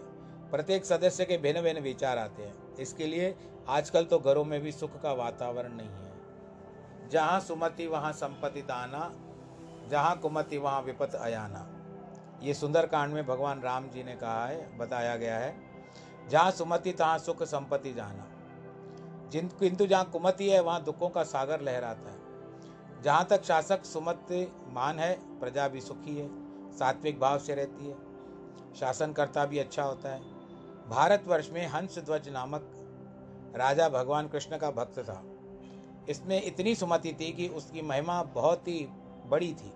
प्रत्येक 0.51 0.85
सदस्य 0.85 1.25
के 1.25 1.37
भिन्न 1.37 1.61
भिन्न 1.61 1.79
विचार 1.79 2.17
आते 2.17 2.43
हैं। 2.43 2.75
इसके 2.75 3.05
लिए 3.05 3.35
आजकल 3.69 4.05
तो 4.05 4.19
घरों 4.19 4.43
में 4.43 4.61
भी 4.61 4.71
सुख 4.71 5.01
का 5.01 5.13
वातावरण 5.13 5.73
नहीं 5.73 5.89
है। 5.89 7.09
जहाँ 7.09 7.39
सुमति, 7.39 7.87
वहाँ 7.87 8.11
संपत्ति 8.11 8.61
दाना, 8.61 9.11
जहाँ 9.89 10.19
कुमति, 10.19 10.57
वहाँ 10.57 10.81
विपत 10.81 11.15
अयाना 11.15 11.67
ये 12.43 12.53
सुंदर 12.53 12.85
कांड 12.85 13.13
में 13.13 13.25
भगवान 13.27 13.61
राम 13.61 13.89
जी 13.89 14.03
ने 14.03 14.15
कहा 14.15 14.45
है, 14.47 14.77
बताया 14.77 15.15
गया 15.15 15.37
है, 15.37 15.55
जहाँ 16.29 16.51
सुमति, 16.51 16.91
तहाँ 16.91 17.17
सुख, 17.17 17.43
संपत्ति 17.43 17.93
जाना। 17.93 18.27
जिन, 19.29 19.47
किंतु 19.47 19.85
जहाँ 19.85 20.05
कुमति 20.05 20.49
है, 20.49 20.61
वहाँ 20.61 20.83
दुखों 20.83 21.09
का 21.09 21.23
सागर 21.23 21.61
लहराता 21.61 22.09
है। 22.09 22.19
जहाँ 23.03 23.25
तक 23.25 23.43
शासक 23.43 23.85
सुमत 23.85 24.49
मान 24.67 24.99
है, 24.99 25.39
प्रजा 25.39 25.67
भी 25.67 25.81
सुखी 25.81 26.17
है। 26.17 26.40
सात्विक 26.79 27.19
भाव 27.19 27.39
से 27.39 27.55
रहती 27.55 27.89
है। 27.89 27.95
शासनकर्ता 28.75 29.45
भी 29.45 29.59
अच्छा 29.59 29.83
होता 29.83 30.09
है। 30.09 30.21
भारतवर्ष 30.89 31.49
में 31.51 31.67
हंस 31.67 31.99
ध्वज 31.99 32.29
नामक 32.29 32.71
राजा 33.55 33.89
भगवान 33.89 34.27
कृष्ण 34.27 34.57
का 34.57 34.71
भक्त 34.71 34.99
था। 34.99 35.23
इसमें 36.09 36.43
इतनी 36.43 36.75
सुमति 36.75 37.13
थी 37.13 37.31
कि 37.31 37.47
उसकी 37.47 37.81
महिमा 37.81 38.23
बहुत 38.23 38.67
ही 38.67 38.87
बड़ी 39.25 39.53
थी। 39.53 39.73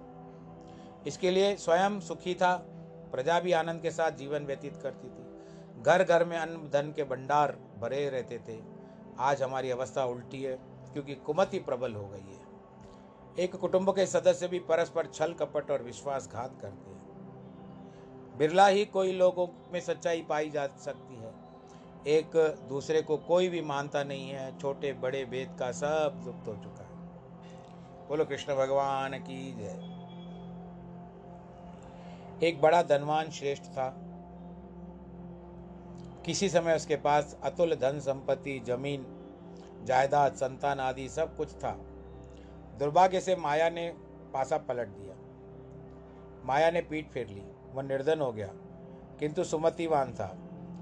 इसके 1.07 1.31
लिए 1.31 1.55
स्वयं 1.55 1.99
सुखी 1.99 2.35
था, 2.35 2.65
प्रजा 3.11 3.39
भी 3.39 3.51
आनंद 3.51 3.81
के 3.81 3.91
साथ 3.91 4.11
जीवन 4.11 4.45
व्यतीत 4.45 4.75
करती 4.75 5.07
थी। 5.07 5.25
घर 5.83 6.03
घर 6.03 6.25
में 6.25 6.37
अन्न, 6.37 6.69
धन 6.69 6.93
के 6.95 7.03
भंडार 7.03 7.57
भरे 7.79 8.09
रहते 8.09 8.39
थे। 8.39 8.59
आज 9.19 9.43
हमारी 9.43 9.69
अवस्था 9.69 10.05
उल्टी 10.05 10.43
है, 10.43 10.59
क्योंकि 10.93 11.15
कुमति 11.15 11.59
प्रबल 11.59 11.93
हो 11.93 12.07
गई 12.07 12.19
है। 12.19 12.34
एक 13.39 13.55
कुटुंब 13.55 13.95
के 13.95 14.05
सदस्य 14.05 14.47
भी 14.47 14.59
परस्पर 14.59 15.05
छल, 15.05 15.33
कपट 15.33 15.71
और 15.71 15.83
विश्वासघात 15.83 16.51
करते 16.61 16.91
हैं। 16.91 18.37
बिरला 18.37 18.67
ही 18.67 18.85
कोई 18.85 19.11
लोगों 19.11 19.47
में 19.73 19.79
सच्चाई 19.79 20.21
पाई 20.21 20.49
जा 20.49 20.67
सकती 20.67 21.15
है। 21.15 21.33
एक 22.07 22.31
दूसरे 22.69 23.01
को 23.01 23.17
कोई 23.17 23.49
भी 23.49 23.61
मानता 23.61 24.03
नहीं 24.03 24.29
है। 24.29 24.59
छोटे, 24.59 24.93
बड़े 24.93 25.25
भेद 25.25 25.57
का 25.59 25.71
सब 25.71 26.23
लुप्त 26.25 26.47
हो 26.47 26.53
चुका 26.53 26.83
है। 26.83 26.95
बोलो, 28.07 28.25
कृष्ण 28.25 28.55
भगवान 28.55 29.19
की 29.19 29.53
जय। 29.53 29.95
एक 32.47 32.61
बड़ा 32.61 32.83
धनवान 32.83 33.29
श्रेष्ठ 33.29 33.63
था। 33.63 34.01
किसी 36.25 36.49
समय 36.49 36.75
उसके 36.75 36.95
पास 36.95 37.37
अतुल 37.43 37.75
धन 37.75 37.99
संपत्ति, 37.99 38.59
ज़मीन, 38.59 39.05
जायदाद, 39.83 40.33
संतान 40.33 40.79
आदि 40.79 41.09
सब 41.09 41.37
कुछ 41.37 41.51
था। 41.51 41.79
दुर्भाग्य 42.79 43.21
से 43.21 43.35
माया 43.35 43.69
ने 43.69 43.93
पासा 44.33 44.57
पलट 44.57 44.87
दिया। 44.87 45.15
माया 46.45 46.71
ने 46.71 46.81
पीठ 46.81 47.07
फेर 47.07 47.27
ली। 47.27 47.43
वह 47.73 47.83
निर्धन 47.83 48.19
हो 48.19 48.31
गया। 48.31 48.49
किंतु 49.19 49.43
सुमतिवान 49.43 50.13
था। 50.13 50.37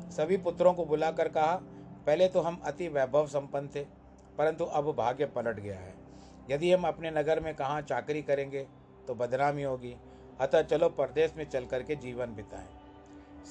सभी 0.10 0.38
पुत्रों 0.38 0.74
को 0.74 0.86
बुलाकर 0.86 1.28
कहा, 1.28 1.60
पहले 2.06 2.28
तो 2.28 2.42
हम 2.42 2.62
अति 2.66 2.88
वैभव 2.88 3.28
संपन्न 3.28 3.68
थे, 3.68 3.84
परंतु 4.38 4.66
अब 4.66 4.96
भाग्य 4.96 5.26
पलट 5.26 5.60
गया 5.60 5.80
है। 5.80 5.94
यदि 6.50 6.72
हम 6.72 6.88
अपने 6.88 7.12
नगर 7.12 7.40
में 7.40 7.56
कहाँ 7.56 7.82
चाकरी 7.82 8.22
करेंगे 8.22 8.68
तो 9.08 9.16
बदनामी 9.16 9.64
होगी। 9.64 9.96
अतः 10.40 10.62
चलो 10.62 10.90
परदेश 10.90 11.34
में 11.38 11.50
चल 11.50 11.66
करके 11.66 11.96
जीवन 11.96 12.36
बिताएँ। 12.36 12.70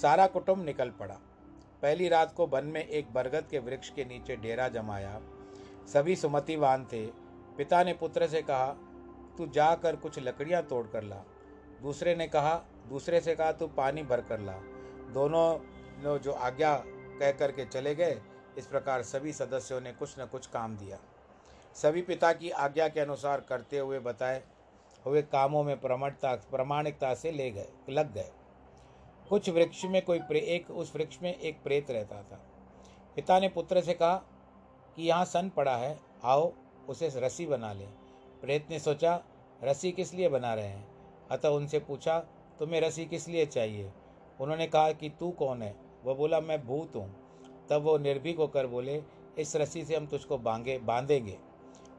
सारा 0.03 0.27
कुटुंब 0.27 0.65
निकल 0.65 0.91
पड़ा। 0.91 1.19
पहली 1.83 2.09
रात 2.09 2.33
को 2.33 2.47
वन 2.47 2.65
में 2.65 2.87
एक 2.87 3.13
बरगद 3.13 3.45
के 3.51 3.59
वृक्ष 3.59 3.91
के 3.91 4.05
नीचे 4.05 4.37
डेरा 4.37 4.69
जमाया। 4.69 5.21
सभी 5.93 6.17
सुमतिवान 6.17 6.85
थे। 6.85 7.07
पिता 7.57 7.83
ने 7.83 7.93
पुत्र 7.93 8.27
से 8.27 8.43
कहा, 8.43 8.67
तू 9.39 9.47
जाकर 9.47 9.97
कुछ 9.97 10.19
लकड़ियाँ 10.19 10.63
तोड़ 10.63 10.87
कर 10.87 11.03
ला। 11.03 11.17
दूसरे 11.83 12.15
ने 12.15 12.29
कहा, 12.29 12.55
दूसरे 12.89 13.21
से 13.21 13.35
कहा, 13.35 13.53
तू 13.53 13.67
पानी 13.67 14.03
भर 14.03 14.21
कर 14.21 14.41
ला। 14.41 14.53
दोनों 15.13 16.19
जो 16.19 16.33
आज्ञा 16.33 16.83
कह 16.87 17.33
करके 17.33 17.65
चले 17.65 17.95
गए, 17.95 18.23
इस 18.59 18.67
प्रकार 18.67 19.03
सभी 19.03 19.33
सदस्यों 19.33 19.81
ने 19.81 19.93
कुछ 19.93 20.21
न 20.21 20.27
कुछ 20.27 20.47
काम 20.47 20.77
दिया। 20.77 20.99
सभी 21.75 22.03
पिता 22.03 22.33
की 22.33 22.51
आज्ञा 22.51 22.89
के 22.89 23.01
अनुसार 23.01 23.41
करते 23.41 23.79
हुए 23.79 23.99
बताए 23.99 24.43
हुए 25.07 25.23
कामों 25.23 25.65
में 25.65 25.81
प्रमाणता, 25.81 26.35
प्रमाणिकता 26.35 27.15
से 27.15 27.33
ले 27.33 27.51
गए, 27.51 27.69
लग 27.89 28.13
गए। 28.13 28.31
कुछ 29.29 29.49
वृक्ष 29.49 29.85
में 29.85 30.05
कोई 30.05 30.19
प्रे, 30.19 30.41
एक, 30.41 30.71
उस 30.71 30.97
वृक्ष 30.97 31.19
में 31.23 31.39
एक 31.39 31.63
प्रेत 31.63 31.91
रहता 31.91 32.23
था। 32.23 32.41
पिता 33.17 33.39
ने 33.39 33.49
पुत्र 33.49 33.81
से 33.81 33.95
कहा 33.95 34.17
कि, 34.97 35.03
यहाँ 35.03 35.25
सन 35.25 35.49
पड़ा 35.49 35.77
है, 35.77 36.01
आओ 36.25 36.53
उसे 36.89 37.13
रस्सी 37.15 37.47
बना 37.47 37.73
ले। 37.73 37.85
प्रेत 38.41 38.67
ने 38.71 38.79
सोचा, 38.79 39.23
रस्सी 39.65 39.93
किस 39.93 40.15
लिए 40.15 40.29
बना 40.29 40.55
रहे 40.55 40.67
हैं? 40.67 40.89
अतः 41.31 41.49
उनसे 41.49 41.79
पूछा, 41.79 42.19
तुम्हें 42.59 42.81
रस्सी 42.81 43.07
किस 43.07 43.29
लिए 43.29 43.47
चाहिए? 43.47 43.93
उन्होंने 44.41 44.67
कहा 44.67 44.93
कि, 44.93 45.09
तू 45.09 45.31
कौन 45.31 45.63
है? 45.63 45.77
वह 46.05 46.15
बोला, 46.15 46.41
मैं 46.41 46.67
भूत 46.67 46.97
हूँ। 46.97 47.15
तब 47.71 47.83
वो 47.83 47.99
निर्भीक 47.99 48.37
होकर 48.37 48.67
बोले, 48.67 49.03
इस 49.39 49.57
रस्सी 49.57 49.85
से 49.85 49.97
हम 49.97 50.07
तुझको 50.07 50.39
बांगे, 50.39 50.79
बांधेंगे। 50.79 51.39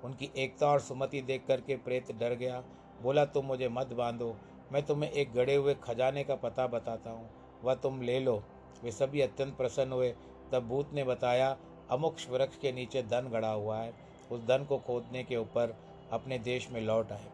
उनकी 0.04 0.32
एकता 0.38 0.67
और 0.67 0.80
सुमति 0.80 1.22
देख 1.22 1.46
करके 1.48 1.76
प्रेत 1.76 2.12
डर 2.12 2.34
गया। 2.34 2.63
बोला, 3.02 3.26
तुम 3.26 3.46
मुझे 3.46 3.69
मत 3.69 3.93
बांधो। 3.93 4.36
मैं 4.72 4.84
तुम्हें 4.84 5.12
एक 5.12 5.34
गड़े 5.34 5.56
हुए 5.56 5.74
खजाने 5.74 6.24
का 6.24 6.36
पता 6.36 6.67
बताता 6.67 7.10
हूँ। 7.10 7.30
वह 7.63 7.76
तुम 7.76 8.02
ले 8.02 8.19
लो। 8.19 8.43
वे 8.84 8.91
सभी 8.91 9.22
अत्यंत 9.22 9.58
प्रसन्न 9.58 9.91
हुए। 9.91 10.15
तब 10.52 10.67
भूत 10.67 10.93
ने 10.93 11.04
बताया, 11.04 11.58
अमुक 11.89 12.15
वृक्ष 12.30 12.58
के 12.58 12.72
नीचे 12.72 13.04
धन 13.04 13.30
गड़ा 13.30 13.52
हुआ 13.52 13.78
है। 13.78 14.12
उस 14.34 14.41
धन 14.41 14.65
को 14.69 14.78
खोदने 14.78 15.24
के 15.24 15.38
ऊपर 15.38 15.76
अपने 16.12 16.39
देश 16.39 16.69
में 16.72 16.82
लौट 16.82 17.12
आए। 17.12 17.30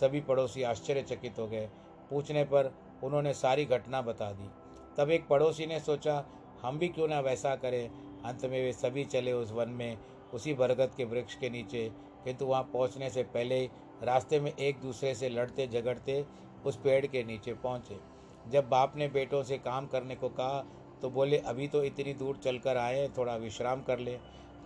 सभी 0.00 0.20
पड़ोसी 0.20 0.62
आश्चर्यचकित 0.62 1.38
हो 1.38 1.46
गए। 1.46 1.68
पूछने 2.10 2.44
पर 2.44 2.72
उन्होंने 3.04 3.34
सारी 3.34 3.64
घटना 3.64 4.02
बता 4.02 4.32
दी। 4.32 4.48
तब 4.98 5.10
एक 5.10 5.28
पड़ोसी 5.28 5.66
ने 5.66 5.80
सोचा, 5.80 6.24
हम 6.62 6.78
भी 6.78 6.88
क्यों 6.88 7.08
ना 7.08 7.20
वैसा 7.20 7.56
करें? 7.56 7.90
अंत 8.24 8.44
में 8.44 8.62
वे 8.62 8.72
सभी 8.72 9.04
चले 9.04 9.32
उस 9.32 9.52
वन 9.52 9.68
में, 9.68 9.98
उसी 10.34 10.54
बरगद 10.54 10.90
के 10.96 11.04
वृक्ष 11.04 11.34
के 11.34 11.50
नीचे। 11.50 11.92
किंतु 12.24 12.46
वहाँ 12.46 12.62
पहुँचने 12.62 13.10
से 13.10 13.22
पहले 13.22 13.64
रास्ते 14.02 14.40
में 14.40 14.52
एक 14.56 14.80
दूसरे 14.80 15.14
से 15.14 15.28
लड़ते 15.28 15.66
झगड़ते 15.66 16.24
उस 16.66 16.76
पेड़ 16.76 17.06
के 17.06 17.22
नीचे 17.24 17.54
पहुँचे। 17.54 17.98
जब 18.48 18.68
बाप 18.68 18.96
ने 18.96 19.08
बेटों 19.08 19.42
से 19.42 19.58
काम 19.58 19.86
करने 19.86 20.14
को 20.14 20.28
कहा 20.28 20.64
तो 21.02 21.10
बोले, 21.10 21.38
अभी 21.38 21.68
तो 21.68 21.82
इतनी 21.84 22.12
दूर 22.14 22.36
चलकर 22.36 22.76
आए 22.76 23.08
थोड़ा 23.16 23.36
विश्राम 23.36 23.82
कर 23.82 23.98
ले। 23.98 24.18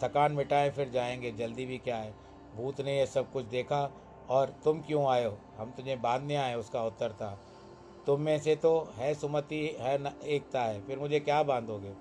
थकान 0.03 0.33
मिटाए, 0.33 0.71
फिर 0.71 0.89
जाएँगे। 0.89 1.33
जल्दी 1.33 1.67
भी 1.67 1.79
क्या 1.79 1.97
है? 1.97 2.15
भूत 2.57 2.81
ने 2.81 2.99
यह 2.99 3.07
सब 3.07 3.33
कुछ 3.33 3.45
देखा 3.45 3.93
और 4.31 4.57
तुम 4.65 4.81
क्यों 4.81 5.07
आए 5.07 5.25
हो? 5.25 5.39
हम 5.57 5.71
तुझे 5.71 5.97
बांधने 5.97 6.37
आए 6.37 6.55
उसका 6.55 6.85
उत्तर 6.85 7.13
था। 7.13 7.39
तुम 8.07 8.21
में 8.21 8.39
से 8.39 8.57
तो 8.57 8.93
है 8.95 9.15
सुमति, 9.15 9.77
है 9.81 9.99
न, 9.99 10.21
एकता 10.25 10.63
है। 10.63 10.87
फिर 10.87 10.99
मुझे 10.99 11.21
क्या 11.21 11.43
बांधोगे? 11.43 11.93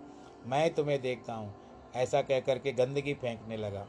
मैं 0.46 0.74
तुम्हें 0.74 1.02
देखता 1.02 1.34
हूँ। 1.34 1.56
ऐसा 1.96 2.22
कह 2.22 2.40
करके 2.40 2.72
गंदगी 2.72 3.14
फेंकने 3.14 3.58
लगा। 3.58 3.88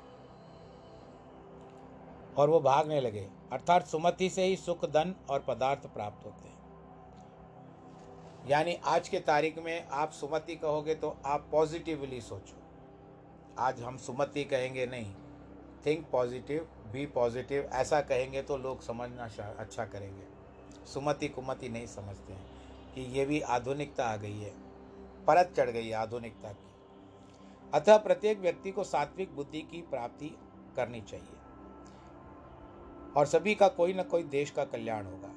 और 2.39 2.51
वो 2.51 2.61
भागने 2.61 3.01
लगे। 3.01 3.29
अर्थात 3.53 3.87
सुमति 3.87 4.31
से 4.31 4.45
ही 4.45 4.57
सुख, 4.57 4.85
धन 4.85 5.15
और 5.31 5.41
पदार्थ 5.41 5.87
प्राप्त 5.87 6.27
होते 6.27 6.49
हैं। 6.49 6.57
यानी 8.49 8.75
आज 8.85 9.09
के 9.09 9.21
तारीख 9.21 9.59
में 9.59 9.89
आप 9.89 10.11
सुमति 10.11 10.57
कहोगे 10.57 10.95
तो 10.95 11.17
आप 11.27 11.49
पॉजिटिवली 11.53 12.21
सोचो। 12.21 12.66
आज 13.59 13.81
हम 13.81 13.97
सुमति 13.97 14.43
कहेंगे 14.45 14.87
नहीं। 14.87 15.13
थिंक 15.87 16.07
पॉजिटिव 16.13 16.67
बी 16.93 17.05
पॉजिटिव 17.07 17.69
ऐसा 17.73 18.01
कहेंगे 18.01 18.43
तो 18.43 18.57
लोग 18.57 18.81
समझना 18.81 19.29
अच्छा 19.59 19.85
करेंगे। 19.85 20.25
सुमति 20.87 21.29
कुमति 21.29 21.69
नहीं 21.69 21.87
समझते 21.87 22.33
हैं 22.33 22.93
कि 22.95 23.01
ये 23.19 23.25
भी 23.27 23.41
आधुनिकता 23.41 24.07
आ 24.07 24.17
गई 24.17 24.39
है। 24.39 24.53
परत 25.27 25.53
चढ़ 25.57 25.71
गई 25.71 25.87
है 25.87 25.93
आधुनिकता 25.93 26.53
की। 26.53 26.69
अतः 27.75 27.97
प्रत्येक 27.97 28.39
व्यक्ति 28.39 28.71
को 28.71 28.85
सात्विक 28.85 29.35
बुद्धि 29.37 29.63
की 29.63 29.81
प्राप्ति 29.83 30.29
करनी 30.77 31.01
चाहिए। 31.01 31.39
और 33.17 33.27
सभी 33.27 33.55
का 33.55 33.69
कोई 33.69 33.95
ना 33.95 34.03
कोई 34.03 34.23
देश 34.23 34.51
का 34.51 34.65
कल्याण 34.65 35.07
होगा। 35.07 35.29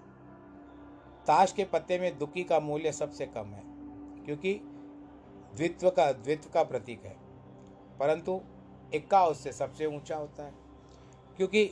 ताश 1.27 1.51
के 1.51 1.65
पत्ते 1.65 1.99
में 1.99 2.17
दुखी 2.17 2.43
का 2.43 2.59
मूल्य 2.59 2.91
सबसे 2.91 3.25
कम 3.27 3.47
है, 3.47 3.63
क्योंकि 4.25 4.53
द्वित्व 5.55 5.89
का 5.89 6.11
द्वित्व 6.11 6.49
का 6.49 6.63
प्रतीक 6.63 7.05
है। 7.05 7.28
परंतु 7.99 8.41
इक्का 8.93 9.25
उससे 9.25 9.51
सबसे 9.51 9.85
ऊँचा 9.85 10.15
होता 10.15 10.43
है, 10.43 10.53
क्योंकि 11.37 11.63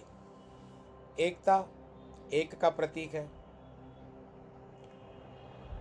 एकता 1.19 1.63
एक 2.33 2.57
का 2.59 2.69
प्रतीक 2.69 3.13
है। 3.15 3.29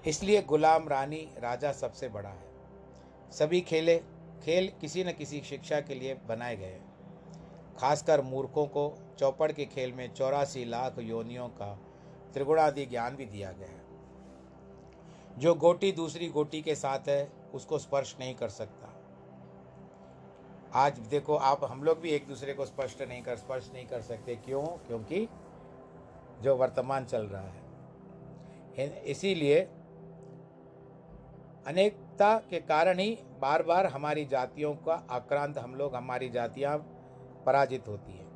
इसलिए 0.06 0.42
गुलाम 0.42 0.88
रानी 0.88 1.28
राजा 1.38 1.72
सबसे 1.72 2.08
बड़ा 2.08 2.28
है। 2.28 3.30
सभी 3.32 3.60
खेले, 3.60 3.96
खेल 4.44 4.72
किसी 4.80 5.04
न 5.04 5.12
किसी 5.12 5.40
शिक्षा 5.40 5.80
के 5.80 5.94
लिए 5.94 6.14
बनाए 6.28 6.56
गए 6.56 6.66
हैं। 6.66 7.74
खासकर 7.78 8.22
मूर्खों 8.22 8.66
को 8.66 8.92
चौपड़ 9.18 9.52
के 9.52 9.64
खेल 9.64 9.92
में 9.92 10.14
चौरासी 10.14 10.64
लाख 10.64 10.98
योनियों 10.98 11.48
का 11.48 11.74
त्रिगुणादि 12.32 12.86
ज्ञान 12.86 13.16
भी 13.16 13.26
दिया 13.26 13.52
गया 13.52 13.68
है। 13.68 13.84
जो 15.38 15.54
गोटी 15.54 15.92
दूसरी 15.92 16.28
गोटी 16.28 16.62
के 16.62 16.74
साथ 16.74 17.08
है, 17.08 17.32
उसको 17.54 17.78
स्पर्श 17.78 18.16
नहीं 18.20 18.34
कर 18.34 18.48
सकता। 18.48 18.85
आज 20.76 20.98
देखो, 20.98 21.36
आप, 21.36 21.64
हम 21.64 21.82
लोग 21.82 22.00
भी 22.00 22.10
एक 22.10 22.26
दूसरे 22.26 22.54
को 22.54 22.64
स्पष्ट 22.64 23.02
नहीं 23.02 23.22
कर 23.22 23.36
स्पर्श 23.36 23.70
नहीं 23.74 23.86
कर 23.86 24.00
सकते। 24.00 24.36
क्यों? 24.36 24.62
क्योंकि 24.62 25.28
जो 26.40 26.56
वर्तमान 26.56 27.04
चल 27.04 27.26
रहा 27.26 27.42
है। 27.42 27.62
इसीलिए 29.04 29.60
अनेकता 31.66 32.38
के 32.38 32.60
कारण 32.60 32.98
ही 32.98 33.18
बार 33.40 33.62
बार 33.62 33.86
हमारी 33.86 34.24
जातियों 34.24 34.74
का 34.74 35.06
आक्रांत 35.10 35.58
हम 35.58 35.74
लोग, 35.74 35.94
हमारी 35.94 36.28
जातियाँ 36.28 36.78
पराजित 37.46 37.88
होती 37.88 38.12
है। 38.12 38.26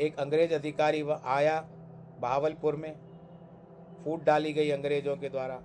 एक 0.00 0.16
अंग्रेज़ 0.18 0.54
अधिकारी 0.54 1.02
वह 1.02 1.22
आया 1.24 1.60
बहावलपुर 2.20 2.76
में, 2.76 2.96
फूट 4.04 4.24
डाली 4.24 4.52
गई 4.52 4.70
अंग्रेज़ों 4.70 5.16
के 5.16 5.28
द्वारा। 5.28 5.62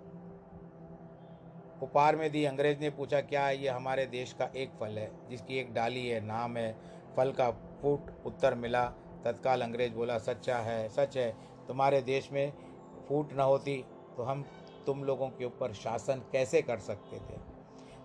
उपहार 1.81 2.15
में 2.15 2.29
दी, 2.31 2.43
अंग्रेज़ 2.45 2.79
ने 2.79 2.89
पूछा, 2.89 3.21
क्या 3.21 3.45
है 3.45 3.57
ये 3.57 3.69
हमारे 3.69 4.05
देश 4.05 4.33
का 4.33 4.49
एक 4.55 4.71
फल 4.79 4.97
है? 4.97 5.11
जिसकी 5.29 5.57
एक 5.59 5.73
डाली 5.73 6.07
है, 6.07 6.19
नाम 6.25 6.57
है 6.57 6.75
फल 7.17 7.31
का 7.31 7.49
फूट 7.81 8.11
उत्तर 8.25 8.55
मिला। 8.55 8.83
तत्काल 9.23 9.61
अंग्रेज़ 9.61 9.93
बोला, 9.93 10.17
सच्चा 10.17 10.57
है, 10.57 10.87
सच 10.89 11.17
है। 11.17 11.31
तुम्हारे 11.67 12.01
देश 12.01 12.31
में 12.31 12.53
फूट 13.09 13.33
न 13.33 13.39
होती 13.39 13.83
तो 14.17 14.23
हम 14.23 14.43
तुम 14.85 15.03
लोगों 15.03 15.29
के 15.29 15.45
ऊपर 15.45 15.73
शासन 15.73 16.21
कैसे 16.31 16.61
कर 16.61 16.79
सकते 16.79 17.17
थे? 17.17 17.39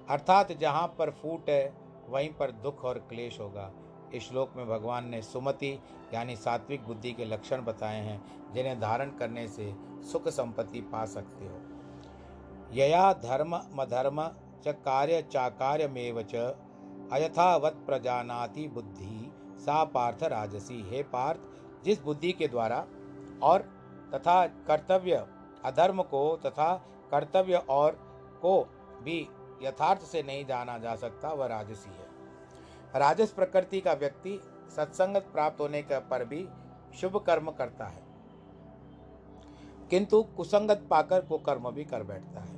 अर्थात 0.09 0.53
जहाँ 0.53 0.87
पर 0.99 1.11
फूट 1.13 1.49
है, 1.51 1.73
वहीं 2.09 2.29
पर 2.31 2.51
दुख 2.51 2.85
और 2.85 2.99
क्लेश 2.99 3.41
होगा। 3.41 3.71
इस 4.15 4.29
श्लोक 4.29 4.53
में 4.57 4.69
भगवान 4.69 5.09
ने 5.09 5.23
सुमति, 5.23 5.79
यानी 6.15 6.37
सात्विक 6.37 6.85
बुद्धि 6.85 7.13
के 7.13 7.25
लक्षण 7.25 7.63
बताए 7.63 8.01
हैं, 8.01 8.53
जिन्हें 8.53 8.81
धारण 8.81 9.11
करने 9.11 9.49
से 9.49 9.73
सुख 10.13 10.29
संपत्ति 10.29 10.81
पा 10.83 11.05
सकते 11.07 11.45
हो। 11.45 11.76
यया 12.73 13.13
धर्म 13.13 13.61
मधर्म 13.73 14.29
च 14.65 14.69
कार्य 14.69 15.23
चाकार्यमेव 15.23 16.23
च। 16.23 16.35
अयथावत 17.13 17.73
प्रजानाति 17.87 18.69
बुद्धि, 18.69 19.33
सा 19.59 19.85
पार्थ 19.85 20.23
राजसी। 20.23 20.91
हे 20.91 21.03
पार्थ, 21.03 21.41
जिस 21.85 22.03
बुद्धि 22.03 22.33
के 22.33 22.49
द्वारा 22.49 22.87
और 23.43 23.63
तथा 24.15 24.47
कर्तव्य 24.47 25.27
अधर्म 25.65 26.03
को 26.03 26.37
तथा 26.37 26.77
कर्तव्य 27.11 27.57
और 27.57 27.93
को 28.43 28.69
भी 29.03 29.29
यथार्थ 29.63 30.03
से 30.03 30.23
नहीं 30.23 30.47
जाना 30.47 30.79
जा 30.79 30.97
सकता, 30.97 31.29
वह 31.29 31.47
राजसी 31.47 31.91
है। 31.91 32.07
राजस 33.01 33.31
प्रकृति 33.33 33.81
का 33.81 33.93
व्यक्ति 33.93 34.41
सत्संगत 34.77 35.23
प्राप्त 35.23 35.61
होने 35.61 35.83
के 35.83 35.99
पर 35.99 36.25
भी 36.25 36.49
शुभ 37.01 37.17
कर्म 37.17 37.51
करता 37.51 37.87
है। 37.87 38.03
किंतु 39.91 40.23
कुसंगत 40.23 40.87
पाकर 40.91 41.21
को 41.21 41.39
कर्म 41.39 41.71
भी 41.71 41.85
कर 41.85 42.03
बैठता 42.03 42.41
है। 42.41 42.56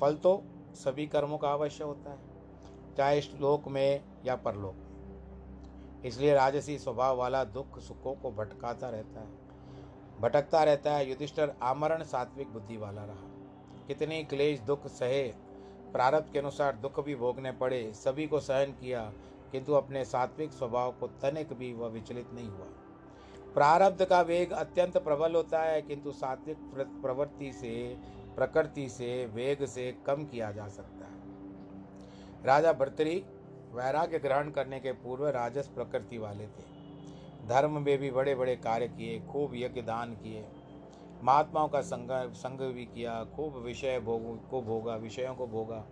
फल 0.00 0.14
तो 0.14 0.42
सभी 0.74 1.06
कर्मों 1.06 1.38
का 1.38 1.52
अवश्य 1.52 1.84
होता 1.84 2.10
है, 2.10 2.18
चाहे 2.96 3.20
श्लोक 3.20 3.68
में 3.68 4.00
या 4.24 4.36
परलोक 4.36 4.74
में। 4.74 6.02
इसलिए 6.04 6.34
राजसी 6.34 6.78
स्वभाव 6.78 7.16
वाला 7.16 7.44
दुख 7.44 7.78
सुखों 7.78 8.14
को 8.14 8.30
भटकाता 8.30 8.88
रहता 8.88 9.20
है। 9.20 10.20
भटकता 10.20 10.62
रहता 10.64 10.92
है, 10.92 11.08
युधिष्ठर 11.08 11.54
आमरण 11.62 12.02
सात्विक 12.02 12.48
बुद्धि 12.48 12.76
वाला 12.76 13.04
रहा। 13.04 13.84
कितनी 13.86 14.22
क्लेश, 14.24 14.60
दुख, 14.60 14.86
सहे, 14.86 15.22
प्रारब्ध 15.92 16.32
के 16.32 16.38
अनुसार 16.38 16.76
दुख 16.76 17.04
भी 17.04 17.14
भोगने 17.14 17.52
पड़े, 17.52 17.92
सभी 17.94 18.26
को 18.26 18.40
सहन 18.40 18.72
किया, 18.72 19.12
किंतु 19.52 19.72
अपने 19.72 20.04
सात्विक 20.04 20.52
स्वभाव 20.52 20.92
को 20.92 21.06
तनिक 21.22 21.52
भी 21.52 21.72
वह 21.72 21.88
विचलित 21.88 22.32
नहीं 22.34 22.48
हुआ। 22.48 22.66
प्रारब्ध 23.54 24.04
का 24.04 24.20
वेग 24.20 24.52
अत्यंत 24.52 24.96
प्रबल 24.98 25.34
होता 25.34 25.62
है, 25.62 25.82
किंतु 25.82 26.12
सात्विक 26.12 26.56
प्रवृत्ति 27.02 27.52
से 27.52 27.72
प्रकृति 28.36 28.88
से, 28.88 29.26
वेग 29.26 29.64
से 29.64 29.92
कम 30.06 30.24
किया 30.24 30.52
जा 30.52 30.68
सकता 30.68 31.06
है। 31.06 31.16
राजा 32.44 32.72
भर्तरी 32.72 33.24
वैराग्य 33.72 34.18
ग्रहण 34.18 34.50
करने 34.50 34.80
के 34.80 34.92
पूर्व 34.92 35.28
राजस 35.28 35.68
प्रकृति 35.68 36.18
वाले 36.18 36.46
थे। 36.46 36.64
धर्म 37.46 37.82
में 37.82 37.98
भी 37.98 38.10
बड़े 38.10 38.34
बड़े 38.34 38.56
कार्य 38.56 38.88
किए, 38.88 39.20
खूब 39.20 39.54
यज्ञ 39.54 39.82
दान 39.82 40.14
किए। 40.14 40.44
महात्माओं 41.22 41.68
का 41.68 41.80
संग 41.80 42.32
संग 42.32 42.60
भी 42.74 42.84
किया, 42.84 43.24
खूब 43.24 43.56
विषय 43.56 44.00
भोग 44.00 44.48
को 44.50 44.62
भोगा, 44.62 44.96
विषयों 44.96 45.34
को 45.34 45.46
भोगा। 45.46 45.84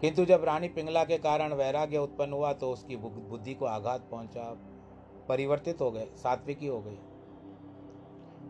किंतु 0.00 0.24
जब 0.24 0.44
रानी 0.44 0.68
पिंगला 0.68 1.04
के 1.04 1.18
कारण 1.18 1.52
वैराग्य 1.52 1.98
उत्पन्न 1.98 2.32
हुआ 2.32 2.52
तो 2.52 2.70
उसकी 2.72 2.96
बुद्धि 2.96 3.54
को 3.54 3.64
आघात 3.64 4.08
पहुँचा, 4.10 4.56
परिवर्तित 5.28 5.80
हो 5.80 5.90
गए, 5.90 6.06
सात्विकी 6.16 6.66
हो 6.66 6.80
गई। 6.80 6.98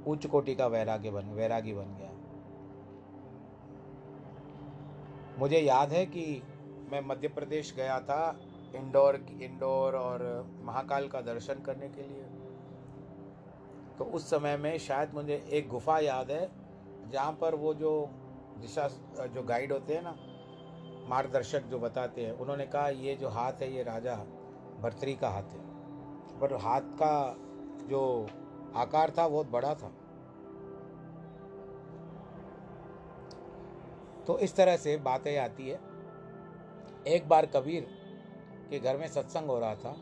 उच्च 0.07 0.27
कोटि 0.27 0.55
का 0.55 0.67
वैराग्य 0.67 1.11
बन, 1.11 1.25
वैरागी 1.25 1.73
बन 1.73 1.85
गया। 1.85 2.11
मुझे 5.38 5.59
याद 5.59 5.93
है 5.93 6.07
कि 6.07 6.43
मैं 6.93 7.01
मध्य 7.01 7.29
प्रदेश 7.29 7.75
गया 7.77 8.01
था 8.01 8.40
इंडोर 8.75 9.27
इंडोर 9.43 9.95
और 9.95 10.47
महाकाल 10.62 11.09
का 11.09 11.21
दर्शन 11.21 11.55
करने 11.55 11.88
के 11.88 12.03
लिए। 12.03 12.23
तो 13.99 14.05
उस 14.05 14.31
समय 14.31 14.57
में 14.57 14.79
शायद 14.79 15.14
मुझे 15.14 15.47
एक 15.51 15.69
गुफा 15.69 15.99
याद 15.99 16.31
है, 16.31 16.51
जहाँ 17.11 17.33
पर 17.33 17.55
वो 17.55 17.75
जो 17.75 18.11
दिशा, 18.59 18.88
जो 19.27 19.43
गाइड 19.43 19.73
होते 19.73 19.95
हैं 19.95 20.03
ना, 20.03 20.17
मार्गदर्शक 21.09 21.62
जो 21.62 21.79
बताते 21.79 22.27
हैं, 22.27 22.33
उन्होंने 22.33 22.67
कहा, 22.67 22.88
ये 22.88 23.14
जो 23.14 23.29
हाथ 23.29 23.53
है, 23.53 23.75
ये 23.75 23.83
राजा 23.83 24.14
भर्तरी 24.81 25.14
का 25.14 25.29
हाथ 25.29 25.43
है। 25.43 25.64
पर 26.40 26.57
हाथ 26.57 26.81
का 26.81 27.37
जो 27.87 28.27
आकार 28.77 29.13
था, 29.19 29.29
बहुत 29.29 29.51
बड़ा 29.51 29.75
था। 29.75 29.93
तो 34.27 34.39
इस 34.39 34.57
तरह 34.57 34.77
से 34.77 34.97
बातें 34.97 35.37
आती 35.39 35.69
है। 35.69 35.81
एक 37.07 37.29
बार 37.29 37.47
कबीर 37.47 37.89
के 38.71 38.79
घर 38.79 38.97
में 38.97 39.07
सत्संग 39.09 39.47
हो 39.47 39.59
रहा 39.59 39.75
था। 39.75 39.97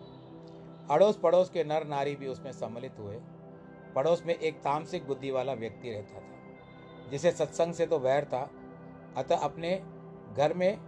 अड़ोस 0.91 1.17
पड़ोस 1.17 1.51
के 1.51 1.65
नर 1.65 1.87
नारी 1.87 2.15
भी 2.17 2.27
उसमें 2.27 2.53
सम्मिलित 2.53 2.99
हुए। 2.99 3.21
पड़ोस 3.95 4.23
में 4.27 4.35
एक 4.35 4.55
तामसिक 4.55 5.07
बुद्धि 5.07 5.31
वाला 5.31 5.53
व्यक्ति 5.53 5.91
रहता 5.91 6.21
था, 6.21 7.11
जिसे 7.11 7.31
सत्संग 7.31 7.75
से 7.75 7.87
तो 7.87 7.99
वैर 7.99 8.25
था। 8.25 8.51
अतः 9.17 9.37
अपने 9.37 9.75
घर 10.37 10.55
में 10.55 10.79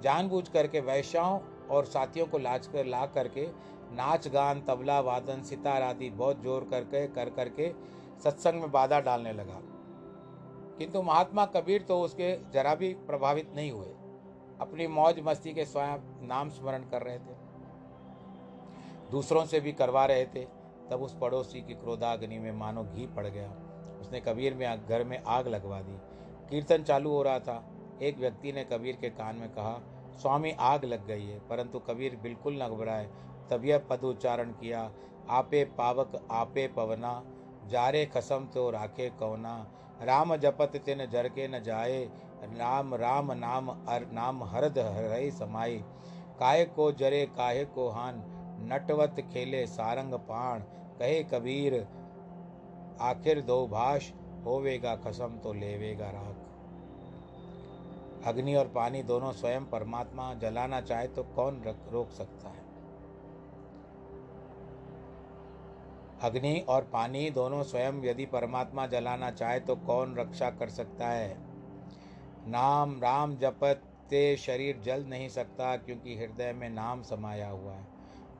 जानबूझ 0.00 0.48
करके 0.48 0.80
वैश्याओं 0.80 1.40
और 1.70 1.84
साथियों 1.84 2.26
को 2.26 2.38
लाच 2.38 2.66
कर 2.66 2.84
ला 2.84 3.04
करके 3.06 3.46
नाच, 3.92 4.28
गान, 4.28 4.60
तबला, 4.60 5.00
वादन, 5.00 5.42
सितार 5.42 5.82
आदि 5.82 6.10
बहुत 6.10 6.42
ज़ोर 6.42 6.64
करके, 6.70 7.06
कर 7.06 7.30
करके 7.30 7.72
सत्संग 8.24 8.60
में 8.60 8.70
बाधा 8.70 9.00
डालने 9.00 9.32
लगा। 9.32 9.60
किंतु 10.78 11.02
महात्मा 11.02 11.46
कबीर 11.46 11.82
तो 11.82 12.00
उसके 12.00 12.50
जरा 12.50 12.74
भी 12.74 12.94
प्रभावित 12.94 13.52
नहीं 13.54 13.70
हुए। 13.70 13.88
अपनी 14.60 14.86
मौज 14.86 15.20
मस्ती 15.20 15.54
के 15.54 15.64
स्वयं 15.64 16.26
नाम 16.26 16.50
स्मरण 16.50 16.82
कर 16.82 17.02
रहे 17.02 17.18
थे। 17.18 17.36
दूसरों 19.10 19.44
से 19.44 19.60
भी 19.60 19.72
करवा 19.72 20.06
रहे 20.06 20.26
थे। 20.26 20.58
तब 20.90 21.02
उस 21.02 21.16
पड़ोसी 21.20 21.62
की 21.62 21.74
क्रोधाग्नि 21.74 22.38
में 22.38 22.52
मानो 22.52 22.84
घी 22.84 23.06
पड़ 23.06 23.26
गया। 23.26 23.50
उसने 24.00 24.20
कबीर 24.20 24.54
में 24.54 24.86
घर 24.86 25.04
में 25.04 25.22
आग 25.26 25.48
लगवा 25.48 25.80
दी। 25.80 25.98
कीर्तन 26.50 26.82
चालू 26.82 27.10
हो 27.10 27.22
रहा 27.22 27.38
था। 27.38 27.64
एक 28.02 28.18
व्यक्ति 28.18 28.52
ने 28.52 28.64
कबीर 28.64 28.96
के 28.96 29.10
कान 29.10 29.36
में 29.36 29.48
कहा, 29.48 29.80
स्वामी, 30.16 30.50
आग 30.50 30.84
लग 30.84 31.06
गई 31.06 31.26
है। 31.26 31.38
परंतु 31.38 31.78
कबीर 31.78 32.16
बिल्कुल 32.16 32.62
न 32.62 32.68
घबराए। 32.68 33.10
तब 33.50 33.64
यह 33.64 33.78
पद 33.90 34.04
उच्चारण 34.04 34.52
किया। 34.52 34.90
आपे 35.30 35.64
पावक, 35.78 36.12
आपे 36.30 36.66
पवना, 36.68 37.22
जारे 37.68 38.04
खसम 38.06 38.46
तो 38.54 38.70
राखे 38.70 39.08
कवना 39.20 39.56
राम 40.02 40.36
जपत 40.36 40.76
तिन 40.76 41.04
जर 41.06 41.28
के 41.28 41.48
न 41.48 41.60
जाए, 41.62 42.02
राम 42.54 42.94
राम 42.94 43.32
नाम 43.32 43.68
अर, 43.68 44.06
नाम 44.12 44.42
हरद 44.44 44.78
हरई 44.78 45.30
समाये 45.30 45.78
काहे 46.38 46.64
को 46.64 46.92
जरे, 46.92 47.26
काहे 47.26 47.64
को 47.64 47.88
हान, 47.88 48.22
नटवत 48.72 49.16
खेले 49.32 49.66
सारंग 49.66 50.14
पाण। 50.14 50.60
कहे 50.98 51.22
कबीर, 51.22 51.74
आखिर 53.00 53.40
दो 53.40 53.66
भाष, 53.66 54.10
होवेगा 54.44 54.94
खसम 54.96 55.38
तो 55.38 55.52
लेवेगा 55.52 56.10
राख। 56.10 56.36
अग्नि 58.26 58.54
और 58.54 58.68
पानी 58.68 59.02
दोनों 59.02 59.32
स्वयं 59.32 59.64
परमात्मा, 59.64 60.34
जलाना 60.34 60.80
चाहे 60.80 61.08
तो 61.08 61.22
कौन 61.36 61.62
रोक 61.92 62.10
सकता 62.10 62.48
है? 62.48 62.57
अग्नि 66.22 66.64
और 66.68 66.82
पानी 66.82 67.30
दोनों 67.30 67.62
स्वयं 67.62 68.04
यदि 68.04 68.26
परमात्मा 68.26 68.86
जलाना 68.86 69.30
चाहे 69.30 69.60
तो 69.60 69.76
कौन 69.76 70.16
रक्षा 70.16 70.50
कर 70.50 70.68
सकता 70.68 71.08
है? 71.08 71.36
नाम 72.46 73.00
राम 73.00 73.36
जपते 73.36 74.36
शरीर 74.36 74.78
जल 74.78 75.04
नहीं 75.04 75.28
सकता 75.28 75.76
क्योंकि 75.76 76.16
हृदय 76.16 76.52
में 76.52 76.70
नाम 76.70 77.02
समाया 77.02 77.48
हुआ 77.48 77.72
है। 77.72 77.86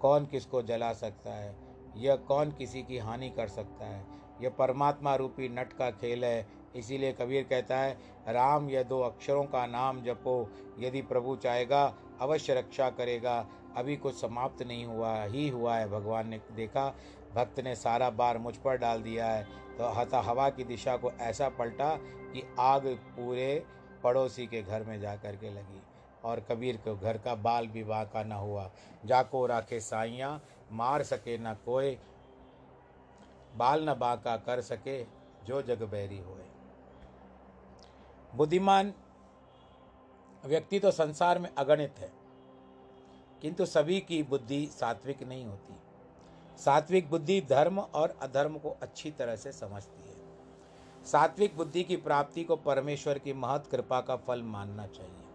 कौन 0.01 0.27
किसको 0.27 0.62
जला 0.62 0.93
सकता 0.93 1.35
है? 1.35 1.57
यह 1.97 2.17
कौन 2.17 2.51
किसी 2.51 2.83
की 2.83 2.99
हानि 2.99 3.31
कर 3.31 3.49
सकता 3.49 3.87
है? 3.87 4.07
यह 4.41 4.51
परमात्मा 4.51 5.14
रूपी 5.14 5.49
नट 5.49 5.73
का 5.73 5.91
खेल 5.91 6.25
है। 6.25 6.47
इसीलिए 6.77 7.12
कबीर 7.12 7.45
कहता 7.45 7.79
है, 7.79 7.99
राम, 8.29 8.71
यह 8.71 8.83
दो 8.83 9.01
अक्षरों 9.01 9.45
का 9.45 9.67
नाम 9.67 10.03
जपो। 10.03 10.51
यदि 10.79 11.03
प्रभु 11.03 11.37
चाहेगा, 11.37 11.95
अवश्य 12.21 12.55
रक्षा 12.55 12.91
करेगा। 12.91 13.47
अभी 13.77 13.97
कुछ 13.97 14.21
समाप्त 14.21 14.62
नहीं 14.62 14.85
हुआ, 14.85 15.25
ही 15.25 15.49
हुआ 15.49 15.77
है। 15.77 15.88
भगवान 15.88 16.29
ने 16.29 16.41
देखा 16.57 16.95
भक्त 17.38 17.61
ने 17.61 17.74
सारा 17.77 18.11
बार 18.12 18.38
मुझ 18.38 18.57
पर 18.57 18.77
डाल 18.79 19.03
दिया 19.03 19.27
है। 19.27 19.42
तो 19.79 19.88
हता 19.90 20.20
हवा 20.20 20.48
की 20.51 20.64
दिशा 20.64 20.96
को 20.96 21.11
ऐसा 21.22 21.48
पलटा 21.48 21.94
कि 22.33 22.42
आग 22.61 22.87
पूरे 23.16 23.64
पड़ोसी 24.03 24.46
के 24.46 24.62
घर 24.62 24.85
में 24.85 24.98
जा 25.01 25.14
कर 25.16 25.37
के 25.37 25.51
लगी 25.51 25.81
और 26.24 26.40
कबीर 26.40 26.77
को 26.77 26.94
घर 26.96 27.18
का 27.18 27.35
बाल 27.37 27.66
विवाह 27.68 28.05
का 28.05 28.22
न 28.22 28.33
हुआ। 28.35 28.70
जाको 29.05 29.44
राखे 29.46 29.81
साइयाँ 29.81 30.40
मार 30.72 31.03
सके 31.03 31.37
न 31.38 31.55
कोई 31.64 31.96
बाल 33.57 33.88
न 33.88 33.94
बाका 33.94 34.37
कर 34.38 34.61
सके 34.62 35.03
जो 35.46 35.62
जग 35.62 35.83
बैरी 35.90 36.18
होए। 36.18 36.44
बुद्धिमान 38.33 38.92
व्यक्ति 40.44 40.79
तो 40.81 40.90
संसार 40.90 41.38
में 41.38 41.48
अगणित 41.59 41.98
है, 41.98 42.11
किंतु 43.42 43.66
सभी 43.66 44.01
की 44.01 44.22
बुद्धि 44.22 44.66
सात्विक 44.72 45.22
नहीं 45.22 45.44
होती। 45.46 45.74
सात्विक 46.59 47.11
बुद्धि 47.11 47.40
धर्म 47.40 47.79
और 47.79 48.16
अधर्म 48.23 48.59
को 48.59 48.77
अच्छी 48.83 49.11
तरह 49.11 49.37
से 49.37 49.53
समझती 49.53 50.09
है। 50.09 51.07
सात्विक 51.07 51.57
बुद्धि 51.57 51.83
की 51.83 51.97
प्राप्ति 51.97 52.44
को 52.44 52.57
परमेश्वर 52.57 53.18
की 53.18 53.33
महत 53.33 53.66
कृपा 53.66 54.01
का 54.01 54.16
फल 54.16 54.42
मानना 54.44 54.87
चाहिए। 54.87 55.27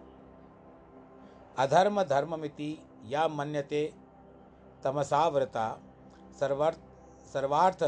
अधर्म 1.57 2.03
धर्ममिति 2.03 2.77
या 3.05 3.27
मन्यते 3.27 3.91
तमसावृता 4.83 5.67
सर्वार्थ 6.39 6.79
सर्वार्थ 7.33 7.83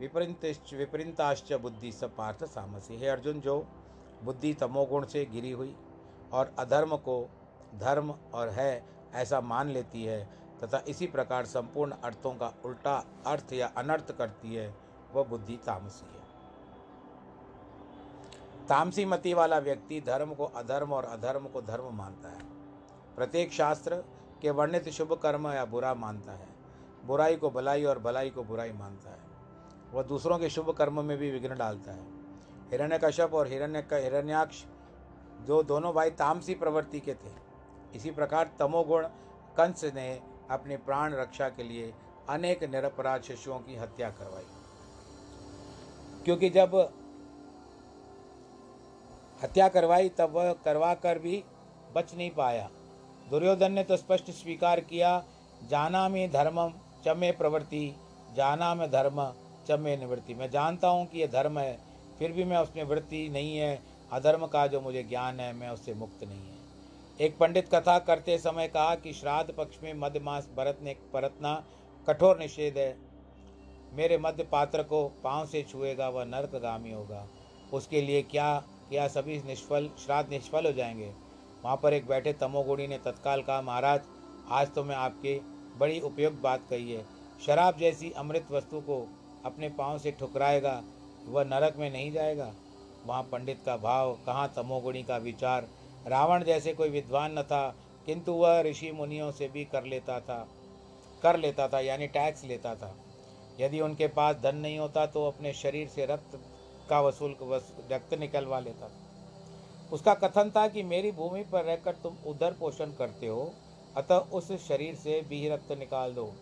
विपरीत 0.00 0.44
विपरीताश्च 0.74 1.52
बुद्धि 1.52 1.92
सपार्थ 1.92 2.44
सामसी। 2.44 2.96
है 2.96 3.08
अर्जुन, 3.08 3.40
जो 3.40 3.66
बुद्धि 4.24 4.52
तमोगुण 4.54 5.04
से 5.06 5.24
गिरी 5.24 5.50
हुई 5.50 5.74
और 6.32 6.54
अधर्म 6.58 6.96
को 6.98 7.20
धर्म 7.74 8.14
और 8.34 8.48
है 8.48 8.84
ऐसा 9.14 9.40
मान 9.40 9.68
लेती 9.68 10.04
है 10.04 10.28
तथा 10.64 10.82
इसी 10.88 11.06
प्रकार 11.06 11.46
संपूर्ण 11.46 11.92
अर्थों 11.92 12.34
का 12.34 12.52
उल्टा 12.64 13.04
अर्थ 13.26 13.52
या 13.52 13.66
अनर्थ 13.66 14.18
करती 14.18 14.54
है, 14.54 14.74
वह 15.14 15.24
बुद्धि 15.24 15.56
तामसी 15.56 16.06
है। 16.06 16.22
तामसी 18.68 19.04
मति 19.04 19.34
वाला 19.34 19.58
व्यक्ति 19.58 20.00
धर्म 20.00 20.34
को 20.34 20.44
अधर्म 20.44 20.92
और 20.92 21.04
अधर्म 21.04 21.46
को 21.46 21.62
धर्म 21.62 21.94
मानता 21.94 22.28
है। 22.28 22.38
प्रत्येक 23.16 23.52
शास्त्र 23.52 24.04
के 24.42 24.50
वर्णित 24.50 24.88
शुभ 24.88 25.12
कर्म 25.12 25.48
या 25.48 25.64
बुरा 25.64 25.94
मानता 25.94 26.32
है। 26.32 26.48
बुराई 27.04 27.36
को 27.36 27.50
भलाई 27.50 27.84
और 27.84 27.98
भलाई 27.98 28.30
को 28.30 28.42
बुराई 28.42 28.72
मानता 28.72 29.10
है। 29.10 29.22
वह 29.92 30.02
दूसरों 30.02 30.38
के 30.38 30.50
शुभ 30.50 30.70
कर्म 30.70 31.04
में 31.04 31.18
भी 31.18 31.30
विघ्न 31.30 31.56
डालता 31.56 31.92
है। 31.92 32.04
हिरण्य 32.70 32.98
कश्यप 33.04 33.34
और 33.34 33.48
हिरण्य 33.48 33.78
हिरण्याक्ष 33.92 34.64
जो 35.40 35.62
दोनों 35.62 35.92
भाई 35.92 36.10
तामसी 36.10 36.54
प्रवृत्ति 36.54 37.00
के 37.00 37.14
थे। 37.14 37.32
इसी 37.94 38.10
प्रकार 38.10 38.50
तमोगुण 38.58 39.06
कंस 39.56 39.84
ने 39.84 40.33
अपने 40.50 40.76
प्राण 40.76 41.14
रक्षा 41.14 41.48
के 41.48 41.62
लिए 41.62 41.94
अनेक 42.28 42.64
निरपराध 42.64 43.22
शिशुओं 43.22 43.58
की 43.58 43.76
हत्या 43.76 44.10
करवाई। 44.10 44.44
क्योंकि 46.24 46.50
जब 46.50 46.92
हत्या 49.42 49.68
करवाई, 49.68 50.08
तब 50.08 50.30
वह 50.30 50.52
करवा 50.52 50.94
कर 50.94 51.18
भी 51.18 51.44
बच 51.94 52.14
नहीं 52.14 52.30
पाया। 52.30 52.70
दुर्योधन 53.30 53.72
ने 53.72 53.84
तो 53.84 53.96
स्पष्ट 53.96 54.30
स्वीकार 54.30 54.80
किया, 54.80 55.24
जाना 55.68 56.08
में 56.08 56.30
धर्मम, 56.30 56.72
चमे 57.04 57.32
प्रवृत्ति, 57.32 57.94
जाना 58.34 58.74
में 58.74 58.90
धर्म, 58.90 59.34
चमे 59.68 59.96
निवृत्ति। 59.96 60.34
मैं 60.34 60.50
जानता 60.50 60.88
हूँ 60.88 61.06
कि 61.06 61.20
यह 61.20 61.26
धर्म 61.26 61.58
है, 61.58 61.78
फिर 62.18 62.32
भी 62.32 62.44
मैं 62.44 62.58
उसमें 62.58 62.84
वृत्ति 62.84 63.28
नहीं 63.28 63.56
है। 63.56 63.82
अधर्म 64.12 64.46
का 64.46 64.66
जो 64.66 64.80
मुझे 64.80 65.02
ज्ञान 65.02 65.40
है, 65.40 65.52
मैं 65.52 65.70
उससे 65.70 65.94
मुक्त 65.94 66.24
नहीं 66.24 66.48
है 66.48 66.53
एक 67.20 67.38
पंडित 67.38 67.74
कथा 67.74 67.98
करते 67.98 68.38
समय 68.38 68.68
कहा 68.68 68.94
कि 68.94 69.12
श्राद्ध 69.12 69.52
पक्ष 69.52 69.76
में 69.82 69.94
मध्य 69.94 70.20
मास 70.20 70.48
बरतने, 70.56 70.96
बरतना 71.12 71.64
कठोर 72.08 72.38
निषेध 72.38 72.78
है। 72.78 72.96
मेरे 73.92 74.18
मध्य 74.18 74.42
पात्र 74.42 74.82
को 74.82 75.08
पाँव 75.08 75.46
से 75.46 75.62
छुएगा, 75.62 76.08
वह 76.08 76.24
नर्कगामी 76.24 76.92
होगा। 76.92 77.28
उसके 77.72 78.02
लिए 78.02 78.22
क्या 78.22 78.64
क्या 78.88 79.08
सभी 79.08 79.42
निष्फल, 79.46 79.90
श्राद्ध 80.04 80.30
निष्फल 80.30 80.66
हो 80.66 80.72
जाएँगे? 80.72 81.12
वहाँ 81.64 81.76
पर 81.76 81.92
एक 81.92 82.06
बैठे 82.06 82.32
तमोगुणी 82.32 82.86
ने 82.86 82.98
तत्काल 82.98 83.42
कहा, 83.42 83.62
महाराज, 83.62 84.00
आज 84.50 84.74
तो 84.74 84.84
मैं 84.84 84.96
आपके 84.96 85.40
बड़ी 85.76 86.00
उपयुक्त 86.00 86.42
बात 86.42 86.60
कही 86.70 86.92
है। 86.92 87.06
शराब 87.46 87.76
जैसी 87.76 88.10
अमृत 88.10 88.46
वस्तु 88.50 88.80
को 88.80 89.08
अपने 89.44 89.68
पाँव 89.68 89.98
से 89.98 90.10
ठुकराएगा, 90.10 90.82
वह 91.26 91.44
नरक 91.44 91.76
में 91.76 91.90
नहीं 91.90 92.12
जाएगा? 92.12 92.54
वहाँ 93.06 93.22
पंडित 93.22 93.60
का 93.66 93.76
भाव, 93.76 94.18
कहाँ 94.26 94.52
तमोगुणी 94.56 95.02
का 95.02 95.16
विचार 95.16 95.68
रावण 96.06 96.44
जैसे 96.44 96.72
कोई 96.74 96.88
विद्वान 96.88 97.38
न 97.38 97.42
था, 97.42 97.74
किंतु 98.06 98.32
वह 98.32 98.60
ऋषि 98.60 98.90
मुनियों 98.92 99.30
से 99.32 99.48
भी 99.48 99.64
कर 99.64 99.84
लेता 99.84 100.20
था, 100.20 100.46
कर 101.22 101.36
लेता 101.36 101.68
था, 101.68 101.80
यानी 101.80 102.06
टैक्स 102.06 102.44
लेता 102.44 102.74
था। 102.74 102.94
यदि 103.60 103.80
उनके 103.80 104.06
पास 104.08 104.36
धन 104.36 104.56
नहीं 104.56 104.78
होता 104.78 105.06
तो 105.06 105.26
अपने 105.26 105.52
शरीर 105.52 105.88
से 105.88 106.06
रक्त 106.06 106.38
का 106.90 107.00
वसूल 107.00 107.36
रक्त 107.92 108.14
निकलवा 108.14 108.60
लेता 108.60 108.88
था। 108.88 109.90
उसका 109.92 110.14
कथन 110.14 110.50
था 110.56 110.66
कि 110.68 110.82
मेरी 110.82 111.12
भूमि 111.12 111.42
पर 111.42 111.64
रहकर 111.64 111.94
तुम 111.94 112.16
उधर 112.26 112.52
पोषण 112.52 112.92
करते 112.92 113.26
हो, 113.26 113.52
अतः 113.96 114.14
उस 114.14 114.52
शरीर 114.68 114.94
से 114.94 115.20
भी 115.20 115.48
रक्त 115.48 115.72
निकाल 115.72 116.14
दो। 116.14 116.32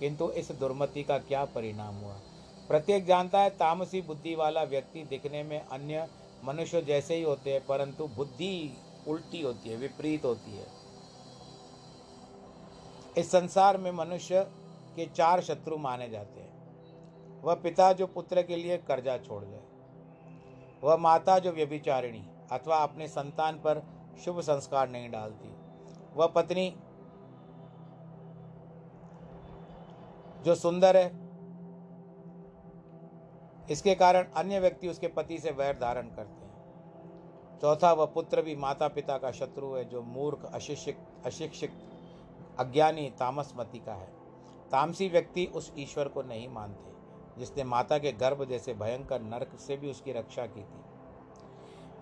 किंतु 0.00 0.30
इस 0.30 0.50
दुर्मति 0.52 1.02
का 1.02 1.18
क्या 1.18 1.44
परिणाम 1.44 1.94
हुआ? 1.94 2.14
प्रत्येक 2.68 3.06
जानता 3.06 3.40
है, 3.40 3.50
तामसी 3.50 4.00
बुद्धि 4.00 4.34
वाला 4.34 4.62
व्यक्ति 4.62 5.02
दिखने 5.02 5.42
में 5.42 5.60
अन्य 5.60 6.06
मनुष्य 6.44 6.82
जैसे 6.82 7.14
ही 7.14 7.22
होते 7.22 7.52
हैं, 7.52 7.64
परंतु 7.66 8.06
बुद्धि 8.06 8.76
उल्टी 9.08 9.40
होती 9.42 9.68
है, 9.68 9.76
विपरीत 9.76 10.24
होती 10.24 10.56
है। 10.56 10.66
इस 13.16 13.30
संसार 13.30 13.76
में 13.78 13.90
मनुष्य 13.92 14.42
के 14.96 15.06
चार 15.06 15.40
शत्रु 15.40 15.76
माने 15.78 16.08
जाते 16.10 16.40
हैं। 16.40 16.52
वह 17.42 17.54
पिता 17.54 17.92
जो 17.92 18.06
पुत्र 18.06 18.42
के 18.42 18.56
लिए 18.56 18.76
कर्जा 18.78 19.16
छोड़ 19.18 19.44
जाए 19.44 19.62
वह 20.82 20.96
माता 20.96 21.38
जो 21.38 21.52
व्यभिचारिणी 21.52 22.22
अथवा 22.52 22.76
अपने 22.76 23.08
संतान 23.08 23.58
पर 23.58 23.82
शुभ 24.24 24.40
संस्कार 24.40 24.88
नहीं 24.88 25.10
डालती, 25.10 25.48
वह 26.14 26.26
पत्नी 26.26 26.68
जो 30.44 30.54
सुंदर 30.54 30.96
है, 30.96 31.06
इसके 33.68 33.94
कारण 33.94 34.26
अन्य 34.36 34.60
व्यक्ति 34.60 34.88
उसके 34.88 35.08
पति 35.08 35.38
से 35.38 35.50
वैर 35.50 35.78
धारण 35.78 36.08
करते 36.08 36.43
चौथा 37.64 37.92
वह 37.92 38.06
पुत्र 38.06 38.42
भी 38.42 38.56
माता 38.56 38.88
पिता 38.88 39.18
का 39.18 39.30
शत्रु 39.30 39.74
है, 39.74 39.84
जो 39.84 40.02
मूर्ख, 40.02 40.50
अशिक्षित 40.54 40.96
अशिक्षित, 41.26 41.70
अज्ञानी 42.58 43.10
तामसमती 43.10 43.78
का 43.78 43.92
है। 43.92 44.06
तामसी 44.70 45.08
व्यक्ति 45.08 45.46
उस 45.46 45.72
ईश्वर 45.78 46.08
को 46.08 46.22
नहीं 46.22 46.48
मानते, 46.48 46.92
जिसने 47.38 47.64
माता 47.64 47.98
के 47.98 48.12
गर्भ 48.12 48.44
जैसे 48.44 48.74
भयंकर 48.74 49.22
नरक 49.22 49.58
से 49.58 49.76
भी 49.76 49.90
उसकी 49.90 50.12
रक्षा 50.12 50.46
की 50.46 50.60
थी। 50.60 50.84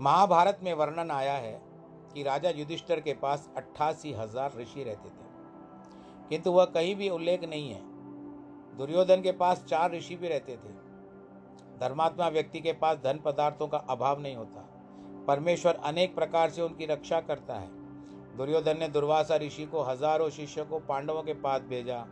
महाभारत 0.00 0.60
में 0.62 0.74
वर्णन 0.74 1.10
आया 1.10 1.34
है 1.34 1.62
कि 2.14 2.22
राजा 2.22 2.50
युधिष्ठर 2.50 3.00
के 3.00 3.12
पास 3.12 3.50
अट्ठासी 3.56 4.12
हज़ार 4.12 4.52
ऋषि 4.56 4.84
रहते 4.84 5.08
थे। 5.08 5.30
किंतु 6.28 6.52
वह 6.52 6.64
कहीं 6.64 6.96
भी 6.96 7.08
उल्लेख 7.08 7.44
नहीं 7.44 7.70
है। 7.70 7.80
दुर्योधन 8.76 9.22
के 9.22 9.32
पास 9.32 9.64
चार 9.64 9.92
ऋषि 9.92 10.16
भी 10.16 10.28
रहते 10.28 10.56
थे। 10.56 10.74
धर्मात्मा 11.78 12.28
व्यक्ति 12.28 12.60
के 12.60 12.72
पास 12.72 12.98
धन 12.98 13.18
पदार्थों 13.18 13.68
का 13.68 13.78
अभाव 13.78 14.20
नहीं 14.20 14.36
होता। 14.36 14.68
परमेश्वर 15.28 15.78
अनेक 15.84 16.14
प्रकार 16.14 16.50
से 16.50 16.62
उनकी 16.62 16.86
रक्षा 16.86 17.20
करता 17.20 17.54
है। 17.54 17.68
दुर्योधन 18.36 18.78
ने 18.78 18.88
दुर्वासा 18.88 19.36
ऋषि 19.36 19.64
को 19.66 19.82
हज़ारों 19.82 20.28
शिष्यों 20.30 20.64
को 20.66 20.78
पांडवों 20.78 21.22
के 21.22 21.32
पास 21.34 21.62
भेजा। 21.62 22.04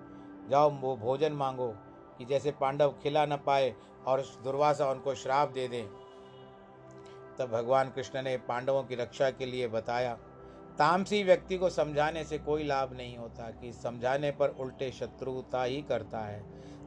जाओ, 0.50 0.70
वो 0.70 0.96
भोजन 0.96 1.32
मांगो 1.32 1.72
कि 2.18 2.24
जैसे 2.24 2.50
पांडव 2.50 2.94
खिला 3.02 3.24
न 3.26 3.36
पाए 3.36 3.74
और 4.06 4.22
दुर्वासा 4.44 4.90
उनको 4.90 5.14
श्राप 5.14 5.52
दे 5.52 5.66
दें। 5.68 5.86
तब 7.38 7.50
भगवान 7.52 7.90
कृष्ण 7.90 8.22
ने 8.22 8.36
पांडवों 8.38 8.82
की 8.82 8.94
रक्षा 8.94 9.30
के 9.30 9.46
लिए 9.46 9.68
बताया, 9.68 10.14
तामसी 10.78 11.22
व्यक्ति 11.22 11.56
को 11.58 11.68
समझाने 11.70 12.24
से 12.24 12.38
कोई 12.38 12.64
लाभ 12.64 12.92
नहीं 12.92 13.16
होता 13.16 13.50
कि 13.52 13.72
समझाने 13.72 14.30
पर 14.30 14.48
उल्टे 14.60 14.90
शत्रुता 14.90 15.62
ही 15.62 15.80
करता 15.82 16.18
है। 16.18 16.40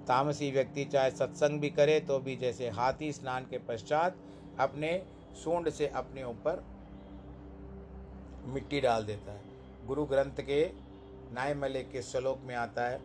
तामसी 0.08 0.52
व्यक्ति 0.52 0.86
चाहे 0.86 1.12
सत्संग 1.12 1.60
भी 1.60 1.70
करे 1.70 2.00
तो 2.00 2.20
भी 2.20 2.36
जैसे 2.36 2.70
हाथी 2.70 3.12
स्नान 3.12 3.46
के 3.46 3.58
पश्चात 3.68 4.18
अपने 4.60 4.92
सूंड 5.36 5.70
से 5.70 5.88
अपने 5.96 6.24
ऊपर 6.24 6.64
मिट्टी 8.46 8.82
डाल 8.82 9.06
देता 9.06 9.32
है। 9.32 9.88
गुरु 9.88 10.06
ग्रंथ 10.06 10.42
के 10.42 10.66
नाय 11.34 11.54
मले 11.54 11.84
के 11.84 12.02
श्लोक 12.02 12.40
में 12.44 12.56
आता 12.56 12.86
है, 12.86 12.98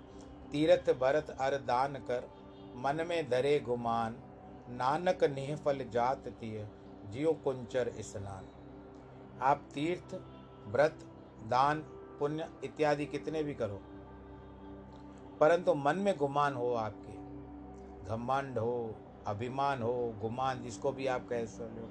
तीर्थ 0.53 0.91
भरत 0.99 1.37
अर 1.41 1.57
दान 1.63 1.95
कर, 2.09 2.29
मन 2.77 3.05
में 3.09 3.29
धरे 3.31 3.59
गुमान, 3.61 4.17
नानक 4.71 5.25
निह 5.27 5.55
फल 5.57 5.85
जात 5.91 6.29
तिय, 6.31 6.67
जियो 7.11 7.33
कुंचर 7.45 7.91
स्नान। 8.01 8.49
आप 9.43 9.63
तीर्थ, 9.75 10.15
व्रत, 10.67 11.05
दान, 11.49 11.81
पुण्य 12.19 12.49
इत्यादि 12.65 13.07
कितने 13.07 13.43
भी 13.43 13.55
करो, 13.55 13.81
परंतु 15.41 15.75
मन 15.77 15.97
में 15.97 16.17
गुमान 16.17 16.55
हो 16.55 16.73
आपके। 16.75 17.17
घमंड 18.07 18.59
हो, 18.59 18.95
अभिमान 19.27 19.83
हो, 19.83 19.95
गुमान 20.21 20.63
जिसको 20.63 20.93
भी 20.93 21.07
आप 21.07 21.29
कह 21.29 21.45
सकते 21.47 21.81
हो। 21.81 21.89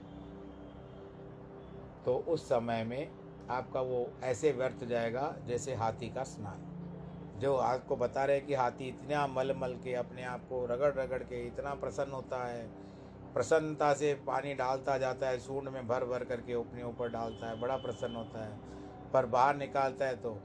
तो 2.07 2.15
उस 2.27 2.43
समय 2.45 2.83
में 2.83 3.07
आपका 3.49 3.81
वो 3.81 4.07
ऐसे 4.23 4.51
व्यर्थ 4.51 4.83
जाएगा 4.85 5.33
जैसे 5.47 5.73
हाथी 5.75 6.09
का 6.09 6.23
स्नान। 6.23 7.39
जो 7.39 7.55
आपको 7.55 7.95
बता 7.95 8.23
रहे 8.25 8.37
हैं 8.37 8.45
कि 8.45 8.53
हाथी 8.53 8.87
इतना 8.87 9.25
मल 9.27 9.53
मल 9.57 9.73
के 9.83 9.93
अपने 9.95 10.23
आप 10.23 10.47
को 10.49 10.65
रगड़ 10.65 10.93
रगड़ 10.93 11.21
के 11.23 11.45
इतना 11.47 11.73
प्रसन्न 11.73 12.11
होता 12.11 12.43
है, 12.45 12.63
प्रसन्नता 13.33 13.93
से 13.93 14.13
पानी 14.27 14.53
डालता 14.53 14.97
जाता 14.97 15.29
है, 15.29 15.39
सूंड 15.39 15.67
में 15.69 15.87
भर 15.87 16.05
भर 16.05 16.23
करके 16.23 16.53
अपने 16.53 16.83
ऊपर 16.83 17.09
डालता 17.09 17.49
है, 17.49 17.59
बड़ा 17.61 17.77
प्रसन्न 17.77 18.15
होता 18.15 18.45
है। 18.45 18.57
पर 19.13 19.25
बाहर 19.27 19.55
निकालता 19.55 20.05
है 20.05 20.15
तो 20.15 20.37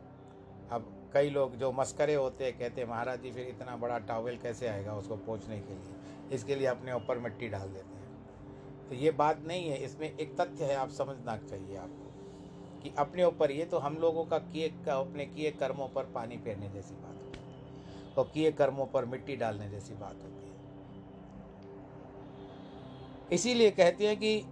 अब 0.73 0.93
कई 1.15 1.31
लोग 1.31 1.57
जो 1.57 1.73
मस्करे 1.73 2.15
होते 2.15 2.45
हैं 2.45 2.59
कहते 2.59 2.81
हैं, 2.81 2.89
महाराज 2.89 3.23
जी, 3.23 3.33
फिर 3.33 3.49
इतना 3.49 3.77
बड़ा 3.77 3.99
टावल 4.01 4.39
कैसे 4.43 4.69
आएगा 4.69 4.95
उसको 4.95 5.17
पोछने 5.17 5.61
के 5.61 5.75
लिए? 5.75 5.95
इसके 6.33 6.55
लिए 6.55 6.67
अपने 6.67 6.93
ऊपर 6.93 7.19
मिट्टी 7.19 7.49
डाल 7.49 7.69
देते 7.69 7.97
हैं। 7.97 8.02
तो 8.93 8.97
ये 8.97 9.11
बात 9.11 9.39
नहीं 9.47 9.69
है, 9.69 9.77
इसमें 9.77 10.07
एक 10.07 10.35
तथ्य 10.41 10.65
है, 10.65 10.75
आप 10.77 10.89
समझना 10.91 11.37
चाहिए 11.41 11.77
आपको 11.77 12.81
कि 12.83 12.91
अपने 12.99 13.25
ऊपर 13.25 13.51
ये 13.51 13.65
तो 13.65 13.79
हम 13.79 13.95
लोगों 13.97 14.25
का 14.25 14.39
किए 14.39 14.69
का, 14.87 14.95
अपने 14.95 15.25
किए 15.27 15.51
कर्मों 15.51 15.87
पर 15.89 16.05
पानी 16.05 16.37
फेरने 16.37 16.69
जैसी 16.69 16.95
बात 16.95 17.15
होती 17.15 17.39
है 17.39 18.15
और 18.15 18.25
किए 18.35 18.51
कर्मों 18.53 18.87
पर 18.87 19.05
मिट्टी 19.05 19.37
डालने 19.37 19.69
जैसी 19.69 19.95
बात 19.95 20.17
होती 20.23 20.47
है। 20.47 20.53
इसीलिए 23.33 23.71
कहते 23.71 24.07
हैं 24.07 24.17
कि 24.17 24.43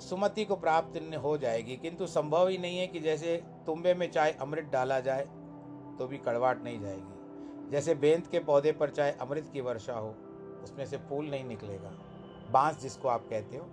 सुमति 0.00 0.44
को 0.44 0.56
प्राप्त 0.56 0.98
हो 1.24 1.36
जाएगी, 1.38 1.76
किंतु 1.76 2.06
संभव 2.06 2.48
ही 2.48 2.58
नहीं 2.58 2.78
है 2.78 2.86
कि 2.86 3.00
जैसे 3.00 3.36
तुम्बे 3.66 3.94
में 3.94 4.10
चाहे 4.10 4.32
अमृत 4.40 4.64
डाला 4.72 4.98
जाए 5.00 5.24
तो 5.98 6.06
भी 6.06 6.18
कड़वाट 6.18 6.64
नहीं 6.64 6.80
जाएगी। 6.80 7.70
जैसे 7.70 7.94
बेंत 7.96 8.26
के 8.26 8.38
पौधे 8.40 8.72
पर 8.72 8.90
चाहे 8.90 9.12
अमृत 9.20 9.50
की 9.52 9.60
वर्षा 9.60 9.94
हो, 9.94 10.14
उसमें 10.64 10.84
से 10.86 10.96
फूल 11.08 11.30
नहीं 11.30 11.44
निकलेगा। 11.44 11.92
बाँस 12.52 12.80
जिसको 12.80 13.08
आप 13.08 13.26
कहते 13.30 13.56
हो 13.56 13.66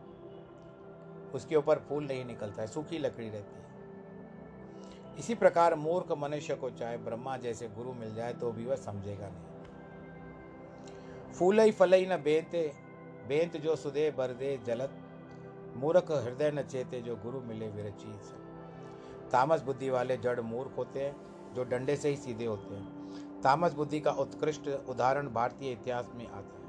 उसके 1.35 1.55
ऊपर 1.55 1.79
फूल 1.79 2.05
नहीं 2.07 2.25
निकलता 2.25 2.61
है, 2.61 2.67
सूखी 2.67 2.97
लकड़ी 2.97 3.29
रहती 3.29 3.55
है। 3.55 3.61
इसी 5.19 5.35
प्रकार 5.35 5.75
मूर्ख 5.75 6.11
मनुष्य 6.17 6.55
को 6.55 6.69
चाहे 6.69 6.97
ब्रह्मा 6.97 7.37
जैसे 7.37 7.67
गुरु 7.67 7.93
मिल 7.93 8.13
जाए 8.15 8.33
तो 8.33 8.51
भी 8.51 8.65
वह 8.65 8.75
समझेगा 8.75 9.27
नहीं। 9.27 9.45
फूल 11.33 11.59
ही 11.59 11.71
फल 11.71 11.93
ही 11.93 12.05
न 12.05 12.17
बेते, 12.17 12.71
बेंत 13.27 13.57
जो 13.57 13.75
सुदे 13.75 14.11
बरदे 14.11 14.57
जलत, 14.65 14.91
मूर्ख 15.75 16.11
हृदय 16.11 16.51
न 16.51 16.61
चेते 16.61 17.01
जो 17.01 17.15
गुरु 17.15 17.41
मिले 17.41 17.67
विरचीत 17.67 18.33
तामस 19.31 19.61
बुद्धि 19.61 19.89
वाले 19.89 20.17
जड़ 20.17 20.39
मूर्ख 20.41 20.77
होते 20.77 20.99
हैं, 20.99 21.15
जो 21.53 21.63
डंडे 21.63 21.95
से 21.95 22.09
ही 22.09 22.15
सीधे 22.15 22.45
होते 22.45 22.75
हैं। 22.75 23.41
तामस 23.41 23.73
बुद्धि 23.73 23.99
का 23.99 24.11
उत्कृष्ट 24.11 24.67
उदाहरण 24.89 25.27
भारतीय 25.27 25.71
इतिहास 25.71 26.11
में 26.15 26.27
आता 26.27 26.55
है। 26.55 26.61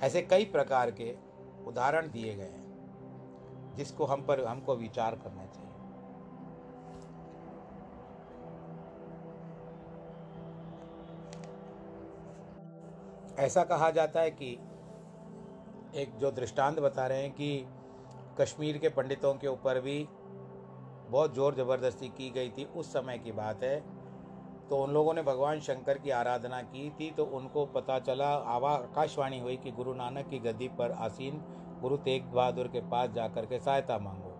ऐसे 0.00 0.22
कई 0.22 0.44
प्रकार 0.44 0.90
के 0.90 1.04
उदाहरण 1.66 2.10
दिए 2.10 2.34
गए 2.34 2.42
हैं, 2.44 3.74
जिसको 3.76 4.04
हम 4.04 4.22
पर, 4.22 4.44
हमको 4.44 4.76
विचार 4.76 5.14
करना 5.14 5.44
चाहिए। 5.44 5.72
ऐसा 13.38 13.64
कहा 13.64 13.90
जाता 13.90 14.20
है 14.20 14.30
कि 14.32 14.50
एक 15.94 16.16
जो 16.18 16.30
दृष्टांत 16.32 16.78
बता 16.80 17.06
रहे 17.06 17.22
हैं 17.22 17.32
कि 17.32 17.66
कश्मीर 18.40 18.78
के 18.78 18.88
पंडितों 18.90 19.34
के 19.34 19.46
ऊपर 19.48 19.80
भी 19.80 20.06
बहुत 21.08 21.34
ज़ोर 21.34 21.54
ज़बरदस्ती 21.54 22.08
की 22.08 22.30
गई 22.30 22.50
थी, 22.50 22.64
उस 22.66 22.92
समय 22.92 23.18
की 23.18 23.32
बात 23.32 23.62
है। 23.62 23.78
तो 24.70 24.76
उन 24.82 24.90
लोगों 24.90 25.14
ने 25.14 25.22
भगवान 25.22 25.60
शंकर 25.60 25.98
की 25.98 26.10
आराधना 26.10 26.60
की 26.62 26.88
थी 26.90 27.10
तो 27.10 27.24
उनको 27.32 27.64
पता 27.66 27.98
चला, 27.98 28.28
आवा, 28.28 28.70
आकाशवाणी 28.70 29.40
हुई 29.40 29.56
कि 29.56 29.70
गुरु 29.72 29.94
नानक 29.94 30.28
की 30.28 30.38
गद्दी 30.38 30.68
पर 30.68 30.92
आसीन 31.00 31.40
गुरु 31.84 31.96
तेग 31.96 32.26
बहादुर 32.26 32.68
के 32.68 32.80
पास 32.80 33.10
जाकर 33.10 33.46
के 33.46 33.58
सहायता 33.58 33.96
मांगो। 33.98 34.30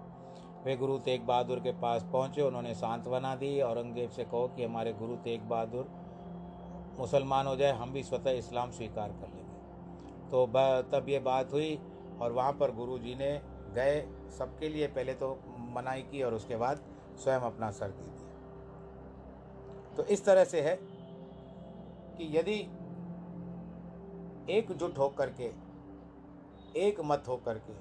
वे 0.64 0.76
गुरु 0.76 0.99
तेग 0.99 1.24
बहादुर 1.26 1.59
के 1.61 1.72
पास 1.78 2.03
पहुँचे, 2.12 2.42
उन्होंने 2.42 2.74
सांत्वना 2.74 3.34
दी, 3.36 3.61
औरंगज़ेब 3.61 4.11
से 4.11 4.24
कहो 4.24 4.47
कि 4.49 4.64
हमारे 4.64 4.92
गुरु 4.92 5.16
तेग 5.16 5.42
बहादुर 5.42 5.88
मुसलमान 6.99 7.47
हो 7.47 7.57
जाए, 7.57 7.72
हम 7.72 7.92
भी 7.92 8.03
स्वतः 8.03 8.30
इस्लाम 8.30 8.70
स्वीकार 8.70 9.11
कर 9.11 9.28
लेंगे। 9.28 10.30
तो 10.30 10.47
तब 10.92 11.09
ये 11.09 11.18
बात 11.18 11.53
हुई, 11.53 11.78
और 12.20 12.32
वहाँ 12.32 12.53
पर 12.53 12.70
गुरु 12.70 12.99
जी 12.99 13.14
ने 13.14 13.30
गए, 13.74 14.01
सबके 14.38 14.68
लिए 14.68 14.86
पहले 14.88 15.14
तो 15.14 15.28
मनाई 15.74 16.03
की, 16.03 16.22
और 16.22 16.34
उसके 16.34 16.57
बाद 16.57 16.80
स्वयं 17.16 17.40
अपना 17.40 17.70
सर 17.70 17.88
दे 17.88 18.05
दिया। 18.05 18.30
तो 19.97 20.05
इस 20.05 20.24
तरह 20.24 20.45
से 20.45 20.61
है 20.61 20.74
कि 22.16 22.30
यदि 22.38 22.57
एकजुट 24.53 24.99
होकर 24.99 25.30
के 25.30 25.51
एक 26.76 27.00
मत 27.00 27.24
होकर 27.28 27.58
के 27.58 27.74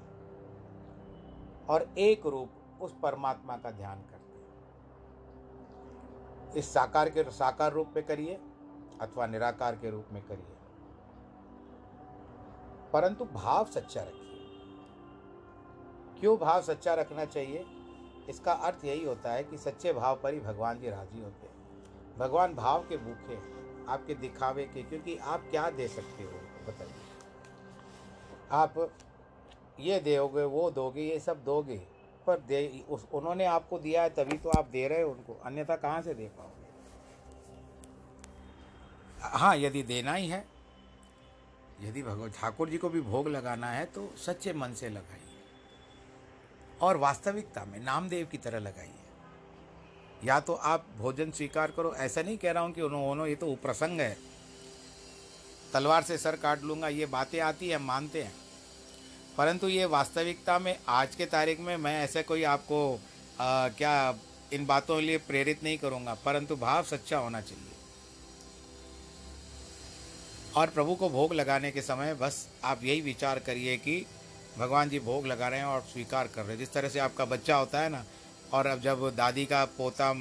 और 1.73 1.89
एक 1.97 2.25
रूप 2.25 2.49
उस 2.81 2.95
परमात्मा 3.03 3.57
का 3.57 3.71
ध्यान 3.71 4.01
करते 4.01 4.23
इस 6.59 6.73
साकार 6.73 7.09
के, 7.09 7.23
साकार 7.23 7.73
रूप 7.73 7.93
में 7.95 8.05
करिए 8.05 8.41
अथवा 9.01 9.27
निराकार 9.27 9.75
के 9.75 9.89
रूप 9.89 10.05
में 10.11 10.23
करिए। 10.23 10.57
परंतु 12.93 13.25
भाव 13.25 13.65
सच्चा 13.65 14.01
रखिए। 14.03 14.21
क्यों 16.19 16.37
भाव 16.37 16.61
सच्चा 16.61 16.93
रखना 16.93 17.25
चाहिए? 17.25 17.65
इसका 18.29 18.53
अर्थ 18.53 18.85
यही 18.85 19.05
होता 19.05 19.31
है 19.31 19.43
कि 19.43 19.57
सच्चे 19.57 19.93
भाव 19.93 20.19
पर 20.23 20.33
ही 20.33 20.39
भगवान 20.39 20.79
जी 20.79 20.89
राज़ी 20.89 21.21
होते 21.21 21.47
हैं। 21.47 21.53
भगवान 22.17 22.55
भाव 22.55 22.87
के 22.89 22.97
भूखे 22.97 23.37
आपके 23.87 24.15
दिखावे 24.15 24.63
के, 24.63 24.83
क्योंकि 24.83 25.17
आप 25.17 25.47
क्या 25.51 25.69
दे 25.69 25.87
सकते 25.87 26.23
हो 26.23 26.31
बताइए। 26.67 27.03
आप 28.54 28.74
ये 29.80 29.99
दोगे, 29.99 30.43
वो 30.43 30.70
दोगे, 30.72 31.01
ये 31.01 31.20
सब 31.20 31.43
दोगे, 31.43 31.78
पर 32.28 32.39
दे, 32.39 32.84
उस, 32.89 33.06
उन्होंने 33.14 33.45
आपको 33.45 33.80
दिया 33.80 34.01
है 34.04 34.10
तभी 34.10 34.38
तो 34.38 34.49
आप 34.49 34.68
दे 34.72 34.88
रहे 34.88 35.01
हो 35.01 35.12
उनको। 35.12 35.39
अन्यथा 35.45 35.76
कहाँ 35.76 36.01
से 36.01 36.14
दे 36.14 36.28
पाओगे? 36.38 36.62
हाँ 39.38 39.56
यदि 39.58 39.84
देना 39.84 40.14
ही 40.14 40.28
है, 40.28 40.45
यदि 41.82 42.04
भगवान, 42.04 42.30
ठाकुर 42.32 42.70
जी 42.70 42.78
को 42.78 42.89
भी 42.89 43.01
भोग 43.01 43.28
लगाना 43.28 43.68
है 43.68 43.86
तो 43.86 44.10
सच्चे 44.18 44.54
मन 44.54 44.74
से 44.74 44.89
लगाइए। 44.89 45.22
और 46.82 46.97
वास्तविकता 46.97 47.64
में 47.66 47.80
नामदेव 47.80 48.28
की 48.32 48.38
तरह 48.38 48.60
लगाइए। 48.60 49.01
या 50.24 50.39
तो 50.39 50.54
आप 50.54 50.86
भोजन 50.97 51.32
स्वीकार 51.32 51.72
करो, 51.72 51.93
ऐसा 51.95 52.22
नहीं 52.22 52.38
कह 52.38 52.51
रहा 52.51 52.64
हूँ 52.64 52.74
कि 52.74 52.82
उन्होंने 52.82 53.30
ये 53.30 53.36
तो 53.36 53.54
प्रसंग 53.56 53.99
है। 54.01 54.18
तलवार 55.74 56.04
से 56.04 56.18
सर 56.18 56.36
काट 56.36 56.64
लूँगा, 56.64 56.88
ये 56.89 57.06
बातें 57.08 57.39
आती 57.39 57.70
हैं, 57.70 57.78
मानते 57.78 58.24
हैं। 58.24 58.42
परंतु 59.38 59.67
ये 59.67 59.86
वास्तविकता 59.86 60.59
में 60.59 60.75
आज 60.88 61.15
के 61.15 61.25
तारीख 61.25 61.59
में 61.59 61.77
मैं 61.77 61.99
ऐसे 62.03 62.23
कोई 62.23 62.43
आपको 62.43 62.99
आ, 63.39 63.67
क्या 63.67 64.15
इन 64.53 64.65
बातों 64.65 64.95
के 64.95 65.01
लिए 65.01 65.17
प्रेरित 65.17 65.63
नहीं 65.63 65.77
करूँगा 65.77 66.13
परंतु 66.25 66.55
भाव 66.55 66.84
सच्चा 66.84 67.17
होना 67.17 67.41
चाहिए। 67.41 67.71
और 70.55 70.67
प्रभु 70.67 70.95
को 70.95 71.09
भोग 71.09 71.34
लगाने 71.34 71.71
के 71.71 71.81
समय 71.81 72.13
बस 72.13 72.47
आप 72.63 72.84
यही 72.84 73.01
विचार 73.01 73.39
करिए 73.39 73.77
कि 73.77 74.05
भगवान 74.57 74.89
जी 74.89 74.99
भोग 74.99 75.27
लगा 75.27 75.47
रहे 75.47 75.59
हैं 75.59 75.65
और 75.65 75.81
स्वीकार 75.81 76.27
कर 76.27 76.41
रहे 76.41 76.51
हैं। 76.51 76.57
जिस 76.57 76.73
तरह 76.73 76.89
से 76.89 76.99
आपका 76.99 77.25
बच्चा 77.25 77.55
होता 77.55 77.79
है 77.79 77.89
ना 77.89 78.03
और 78.53 78.67
अब 78.67 78.81
जब 78.81 79.09
दादी 79.15 79.45
का 79.45 79.65
पोता 79.65 80.13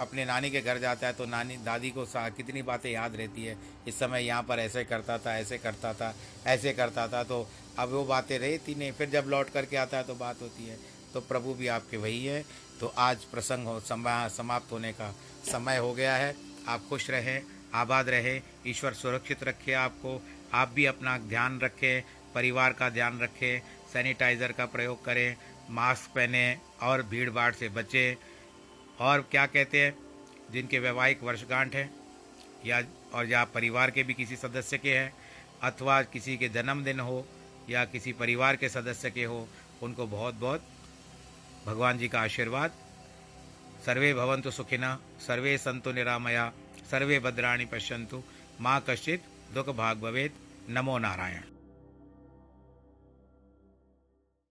अपने 0.00 0.24
नानी 0.24 0.50
के 0.50 0.60
घर 0.60 0.78
जाता 0.78 1.06
है 1.06 1.12
तो 1.12 1.26
नानी, 1.26 1.56
दादी 1.58 1.90
को 1.90 2.04
कितनी 2.36 2.62
बातें 2.62 2.90
याद 2.90 3.16
रहती 3.16 3.44
है। 3.44 3.56
इस 3.88 3.98
समय 3.98 4.22
यहाँ 4.22 4.42
पर 4.42 4.58
ऐसे 4.58 4.84
करता 4.84 5.18
था, 5.18 5.36
ऐसे 5.38 5.58
करता 5.58 5.92
था, 5.94 6.14
ऐसे 6.46 6.72
करता 6.72 7.06
था 7.08 7.22
तो 7.24 7.46
अब 7.78 7.88
वो 7.88 8.04
बातें 8.04 8.38
रहती 8.38 8.74
नहीं। 8.74 8.92
फिर 8.92 9.10
जब 9.10 9.26
लौट 9.28 9.50
करके 9.50 9.76
आता 9.78 9.96
है 9.96 10.04
तो 10.04 10.14
बात 10.16 10.42
होती 10.42 10.66
है। 10.66 10.78
तो 11.14 11.20
प्रभु 11.22 11.54
भी 11.54 11.68
आपके 11.68 11.96
वही 11.96 12.24
है। 12.24 12.44
तो 12.80 12.92
आज 12.98 13.24
प्रसंग 13.26 13.66
हो 13.66 13.80
समाप्त 13.80 14.72
होने 14.72 14.92
का 14.92 15.10
समय 15.44 15.76
हो 15.76 15.92
गया 15.94 16.14
है। 16.16 16.34
आप 16.68 16.86
खुश 16.88 17.08
रहें, 17.10 17.42
आबाद 17.74 18.08
रहें, 18.08 18.40
ईश्वर 18.66 18.92
सुरक्षित 18.94 19.42
रखे 19.44 19.72
आपको। 19.74 20.20
आप 20.54 20.68
भी 20.68 20.84
अपना 20.86 21.16
ध्यान 21.18 21.60
रखें, 21.60 22.02
परिवार 22.34 22.72
का 22.72 22.88
ध्यान 22.90 23.20
रखें, 23.20 23.60
सैनिटाइज़र 23.92 24.52
का 24.52 24.66
प्रयोग 24.66 25.04
करें, 25.04 25.36
मास्क 25.70 26.10
पहने 26.10 26.56
और 26.82 27.02
भीड़ 27.02 27.30
भाड़ 27.30 27.52
से 27.54 27.68
बचें। 27.70 28.16
और 29.00 29.28
क्या 29.30 29.46
कहते 29.46 29.80
हैं, 29.80 29.98
जिनके 30.50 30.78
वैवाहिक 30.78 31.22
वर्षगांठ 31.22 31.74
हैं, 31.74 31.94
या, 32.66 32.82
और 33.14 33.26
या 33.26 33.44
परिवार 33.44 33.90
के 33.90 34.02
भी 34.02 34.14
किसी 34.14 34.36
सदस्य 34.36 34.78
के 34.78 34.98
हैं, 34.98 35.12
अथवा 35.62 36.02
किसी 36.02 36.36
के 36.36 36.48
जन्मदिन 36.48 37.00
हो, 37.00 37.26
या 37.70 37.84
किसी 37.84 38.12
परिवार 38.12 38.56
के 38.56 38.68
सदस्य 38.68 39.10
के 39.10 39.24
हो, 39.24 39.48
उनको 39.82 40.06
बहुत 40.06 40.34
बहुत 40.34 40.64
भगवान 41.66 41.98
जी 41.98 42.08
का 42.08 42.20
आशीर्वाद। 42.20 42.72
सर्वे 43.86 44.14
भवन्तु 44.14 44.50
सुखिना, 44.50 44.98
सर्वे 45.26 45.58
संतु 45.58 45.92
निरामया, 45.92 46.52
सर्वे 46.90 47.18
भद्राणी 47.18 47.64
पश्यंतु 47.64 48.22
माँ 48.60 48.84
कश्चित 48.90 49.24
दुख 49.54 49.68
भाग 49.68 49.98
भवेद 49.98 50.32
नमो 50.68 50.98
नारायण। 50.98 51.49